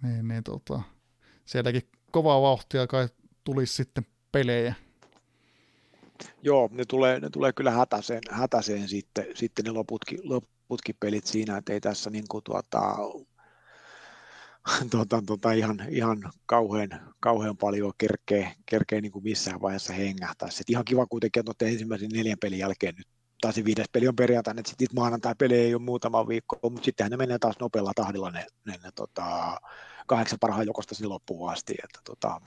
[0.01, 0.81] niin, niin tota,
[1.45, 1.81] sielläkin
[2.13, 3.07] kovaa vauhtia kai
[3.43, 4.73] tulisi sitten pelejä.
[6.41, 11.57] Joo, ne tulee, ne tulee kyllä hätäseen, hätäseen sitten, sitten ne loputkin, loputkin pelit siinä,
[11.57, 12.95] että ei tässä niin kuin tuota,
[14.91, 16.89] tuota, tuota, ihan, ihan kauhean,
[17.19, 20.49] kauhean paljon kerkee, kerkee niin kuin missään vaiheessa hengähtää.
[20.49, 23.07] Sitten ihan kiva kuitenkin, että ensimmäisen neljän pelin jälkeen nyt
[23.41, 27.11] taas se viides peli on perjantaina, että sitten maanantai-peli ei ole muutama viikko, mutta sittenhän
[27.11, 29.57] ne menee taas nopealla tahdilla ne, ne, ne tota,
[30.13, 32.41] kahdeksan parhaan jokosta sinne loppuun asti, että tota,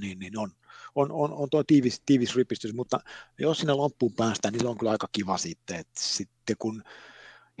[0.00, 0.50] niin, niin on,
[0.94, 3.00] on, on, on tuo tiivis, tiivis ripistys, mutta
[3.38, 6.82] jos sinne loppuun päästään, niin se on kyllä aika kiva sitten, että sitten kun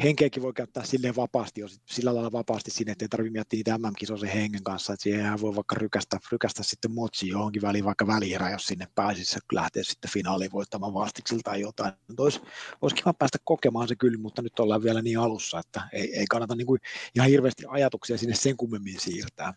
[0.02, 3.78] henkeäkin voi käyttää silleen vapaasti, jos sillä lailla vapaasti sinne, että ei tarvitse miettiä niitä
[3.78, 8.50] MM-kisoisen hengen kanssa, että siihen voi vaikka rykästä, rykästä sitten motsi johonkin väliin, vaikka välierä,
[8.50, 11.92] jos sinne pääsisi lähteä sitten finaaliin voittamaan vastiksilta tai jotain.
[12.18, 12.40] Olisi,
[12.82, 16.26] olisi kiva päästä kokemaan se kyllä, mutta nyt ollaan vielä niin alussa, että ei, ei
[16.30, 16.80] kannata niin kuin
[17.14, 19.54] ihan hirveästi ajatuksia sinne sen kummemmin siirtää.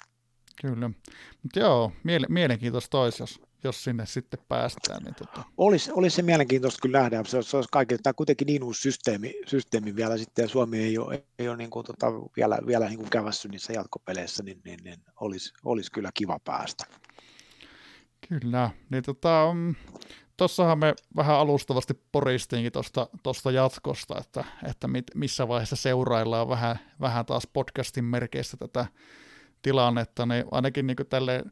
[0.62, 0.90] Kyllä,
[1.44, 1.92] mutta joo,
[2.30, 5.04] mielenkiintoista olisi, jos jos sinne sitten päästään.
[5.04, 5.44] Niin tota.
[5.58, 8.82] olisi, olisi se mielenkiintoista kyllä nähdä, se, se olisi kaikille, tämä on kuitenkin niin uusi
[8.82, 12.08] systeemi, systeemi vielä sitten, ja Suomi ei ole, ei ole niin kuin, tota,
[12.38, 16.86] vielä, vielä niin kuin kävässyt niissä jatkopeleissä, niin, niin, niin olisi, olisi, kyllä kiva päästä.
[18.30, 19.76] Kyllä, niin tota, mm,
[20.38, 22.72] tuossahan me vähän alustavasti poristiinkin
[23.24, 28.86] tuosta jatkosta, että, että mit, missä vaiheessa seuraillaan vähän, vähän taas podcastin merkeistä tätä
[29.62, 31.52] tilannetta, niin ainakin niin tälleen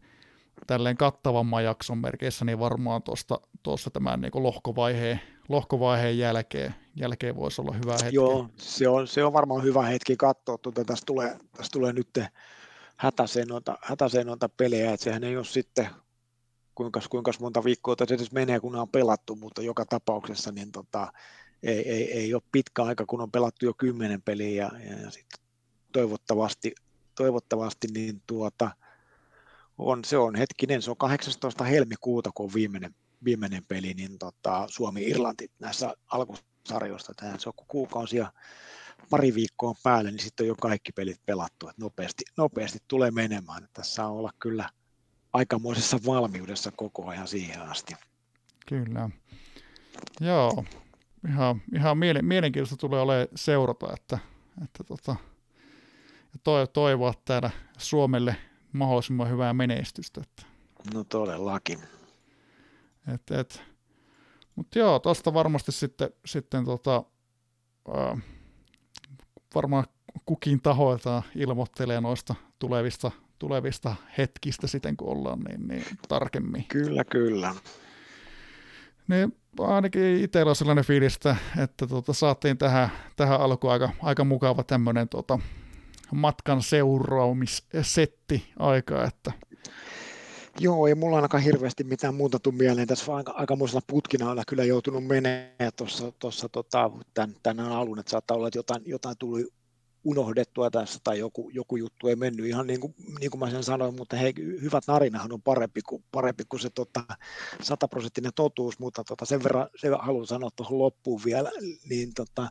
[0.68, 7.62] tälleen kattavamman jakson merkeissä, niin varmaan tuosta, tuossa tämän niin lohkovaiheen, lohkovaiheen jälkeen, jälkeen voisi
[7.62, 8.16] olla hyvä hetki.
[8.16, 12.20] Joo, se on, se on varmaan hyvä hetki katsoa, tuota, tästä tulee, tästä tulee nyt
[12.98, 15.88] hätäiseen noita, hätäiseen noita pelejä, että sehän ei ole sitten
[16.76, 21.14] kuinka, kuinka monta viikkoa tässä edes menee, kun on pelattu, mutta joka tapauksessa niin tota,
[21.64, 25.12] ei, ei, ei ole pitkä aika, kun on pelattu jo kymmenen peliä ja, ja, ja
[25.12, 25.40] sitten
[25.92, 26.76] toivottavasti,
[27.16, 28.72] toivottavasti niin tuota,
[29.78, 31.64] on, se on hetkinen, se on 18.
[31.64, 38.18] helmikuuta, kun on viimeinen, viimeinen peli, niin tota, Suomi-Irlanti näissä alkusarjoista, tähän se on kuukausi
[38.18, 38.32] ja
[39.10, 43.68] pari viikkoa päälle, niin sitten on jo kaikki pelit pelattu, että nopeasti, nopeasti tulee menemään.
[43.74, 44.70] Tässä on olla kyllä
[45.34, 47.94] aikamoisessa valmiudessa koko ajan siihen asti.
[48.66, 49.10] Kyllä.
[50.22, 50.66] Joo,
[51.30, 54.18] ihan, ihan mielenkiintoista tulee olemaan seurata, että,
[54.64, 55.16] että tota,
[56.74, 58.36] toivoa täällä Suomelle
[58.74, 60.22] mahdollisimman hyvää menestystä.
[60.22, 60.44] Että.
[60.94, 61.80] No todellakin.
[63.14, 63.62] Et, et.
[64.56, 67.04] Mutta joo, tuosta varmasti sitten, sitten tota,
[67.94, 68.18] ää,
[69.56, 69.86] varmaan
[70.26, 76.66] kukin tahoilta ilmoittelee noista tulevista, tulevista hetkistä sitten, kun ollaan niin, niin tarkemmin.
[76.68, 77.56] Kyllä, kyllä.
[79.08, 84.24] Niin ainakin itsellä on sellainen fiilis, että, että tota, saatiin tähän, tähän alkuun aika, aika
[84.24, 85.40] mukava tämmöinen tota,
[86.12, 89.06] matkan seuraamissetti aikaa.
[89.06, 89.32] Että.
[90.60, 92.88] Joo, ei mulla ainakaan hirveästi mitään muuta tule mieleen.
[92.88, 95.72] Tässä aika, aikamoisella putkina on kyllä joutunut menemään
[96.20, 99.48] tuossa, tota, tämän, tämän alun, että saattaa olla, että jotain, jotain tuli
[100.04, 103.64] unohdettua tässä tai joku, joku juttu ei mennyt ihan niin kuin, niin kuin mä sen
[103.64, 107.04] sanoin, mutta hei, hyvät narinahan on parempi kuin, parempi kuin se tota,
[107.62, 111.52] sataprosenttinen totuus, mutta tota, sen verran sen haluan sanoa tuohon loppuun vielä,
[111.90, 112.50] niin tota,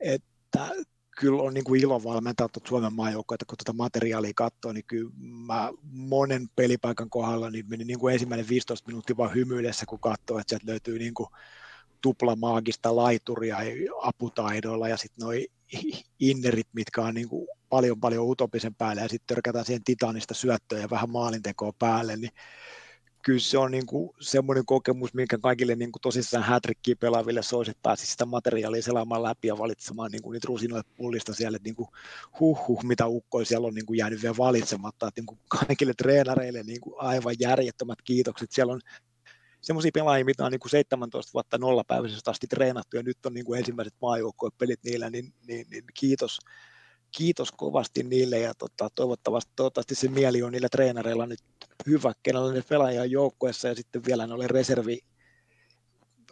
[0.00, 0.68] että
[1.16, 5.10] kyllä on niin kuin ilo valmentaa tuota Suomen maajoukkoa, kun tuota materiaalia katsoo, niin kyllä
[5.46, 10.38] mä monen pelipaikan kohdalla niin meni niin kuin ensimmäinen 15 minuuttia vaan hymyillessä, kun katsoo,
[10.38, 11.28] että sieltä löytyy niin kuin
[12.00, 13.56] tupla maagista laituria
[14.02, 15.48] aputaidoilla ja sitten noi
[16.20, 20.78] innerit, mitkä on niin kuin paljon paljon utopisen päälle ja sitten törkätään siihen titanista syöttöä
[20.78, 22.32] ja vähän maalintekoa päälle, niin
[23.24, 27.70] kyllä se on niin kuin semmoinen kokemus, minkä kaikille niin kuin tosissaan hätrikkiä pelaaville soisi,
[27.70, 31.66] että pääsisi sitä materiaalia selaamaan läpi ja valitsemaan niin kuin niitä rusinoille pullista siellä, että
[31.66, 31.88] niin kuin
[32.40, 35.94] huh, huh mitä ukkoja siellä on niin kuin jäänyt vielä valitsematta, että niin kuin kaikille
[35.98, 38.52] treenareille niin kuin aivan järjettömät kiitokset.
[38.52, 38.80] Siellä on
[39.60, 43.46] semmoisia pelaajia, mitä on niin kuin 17 vuotta nollapäiväisestä asti treenattu ja nyt on niin
[43.46, 46.38] kuin ensimmäiset maajoukkojen niillä, niin, niin, niin kiitos,
[47.16, 51.40] kiitos kovasti niille ja tota, toivottavasti, toivottavasti se mieli on niillä treenareilla nyt
[51.86, 54.98] hyvä, kenellä ne pelaajia joukkueessa ja sitten vielä oli reservi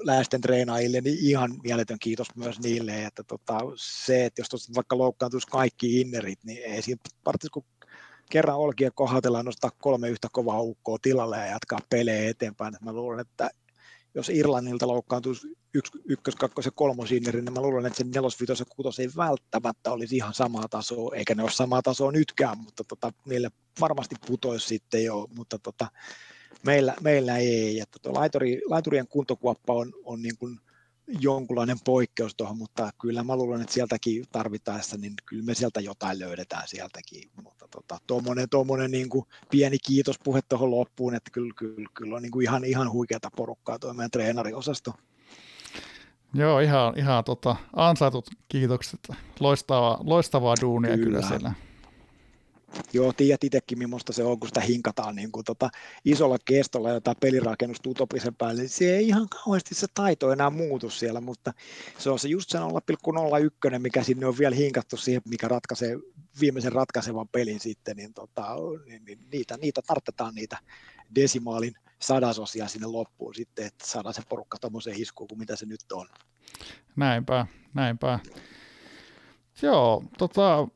[0.00, 4.98] läheisten treenaajille, niin ihan mieletön kiitos myös niille, että tota, se, että jos tuosta vaikka
[4.98, 7.64] loukkaantuisi kaikki innerit, niin ei siinä tarvitsisi kun
[8.30, 12.76] kerran olkia kohdatellaan nostaa kolme yhtä kovaa ukkoa tilalle ja jatkaa pelejä eteenpäin.
[12.80, 13.50] Mä luulen, että
[14.14, 18.60] jos Irlannilta loukkaantuisi yksi, ykkös, kakkos ja kolmosineri, niin mä luulen, että se nelos, vitos
[18.60, 22.84] ja kutos ei välttämättä olisi ihan samaa tasoa, eikä ne ole samaa tasoa nytkään, mutta
[22.84, 23.50] tota, niille
[23.80, 25.86] varmasti putoisi sitten jo, mutta tota,
[26.66, 27.80] meillä, meillä ei.
[27.80, 30.60] Että tota, laituri, laiturien kuntokuoppa on, on niin kuin
[31.06, 36.18] jonkunlainen poikkeus tuohon, mutta kyllä mä luulen, että sieltäkin tarvittaessa, niin kyllä me sieltä jotain
[36.18, 37.30] löydetään sieltäkin.
[37.42, 42.22] Mutta tota, tuommoinen, tuommoinen niin kuin pieni kiitospuhe tuohon loppuun, että kyllä, kyllä, kyllä on
[42.22, 44.94] niin kuin ihan, ihan huikeata porukkaa tuo meidän treenariosasto.
[46.34, 49.00] Joo, ihan, ihan tota, ansaitut kiitokset.
[49.40, 51.52] Loistavaa, loistavaa duunia kyllä, kyllä siellä.
[52.92, 55.70] Joo, tiedät itsekin, millaista se on, kun sitä hinkataan niin kuin tota,
[56.04, 60.90] isolla kestolla jotain pelirakennusta utopisen päälle, niin se ei ihan kauheasti se taito enää muutu
[60.90, 61.52] siellä, mutta
[61.98, 65.96] se on se just se 0,01, mikä sinne on vielä hinkattu siihen, mikä ratkaisee
[66.40, 68.56] viimeisen ratkaisevan pelin sitten, niin, tota,
[68.86, 70.58] niin, niin niitä, niitä tarvitaan niitä
[71.14, 75.92] desimaalin sadasosia sinne loppuun sitten, että saadaan se porukka tuommoiseen iskuun kuin mitä se nyt
[75.92, 76.08] on.
[76.96, 78.18] Näinpä, näinpä.
[79.62, 80.68] Joo, tota,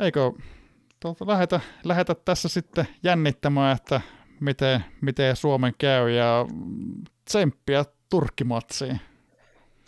[0.00, 0.32] eikö
[1.02, 4.00] tuota, lähetä, lähetä tässä sitten jännittämään, että
[4.40, 6.46] miten, miten Suomen käy ja
[7.24, 9.00] tsemppiä Turkkimatsiin.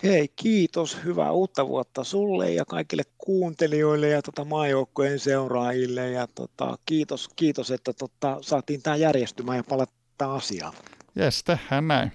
[0.03, 1.05] Hei, kiitos.
[1.05, 6.11] Hyvää uutta vuotta sulle ja kaikille kuuntelijoille ja tota maajoukkojen seuraajille.
[6.11, 10.73] Ja tota, kiitos, kiitos, että tota, saatiin tämä järjestymään ja palata asiaan.
[11.17, 12.13] Jes, tehdään näin.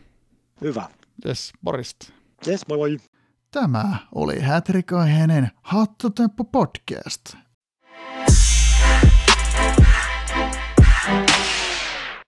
[0.61, 0.89] Hyvä.
[1.25, 2.13] Jes, morjesta.
[2.45, 2.97] Jes, moi moi.
[3.51, 7.35] Tämä oli Hätrikaiheinen Hattotemppu podcast.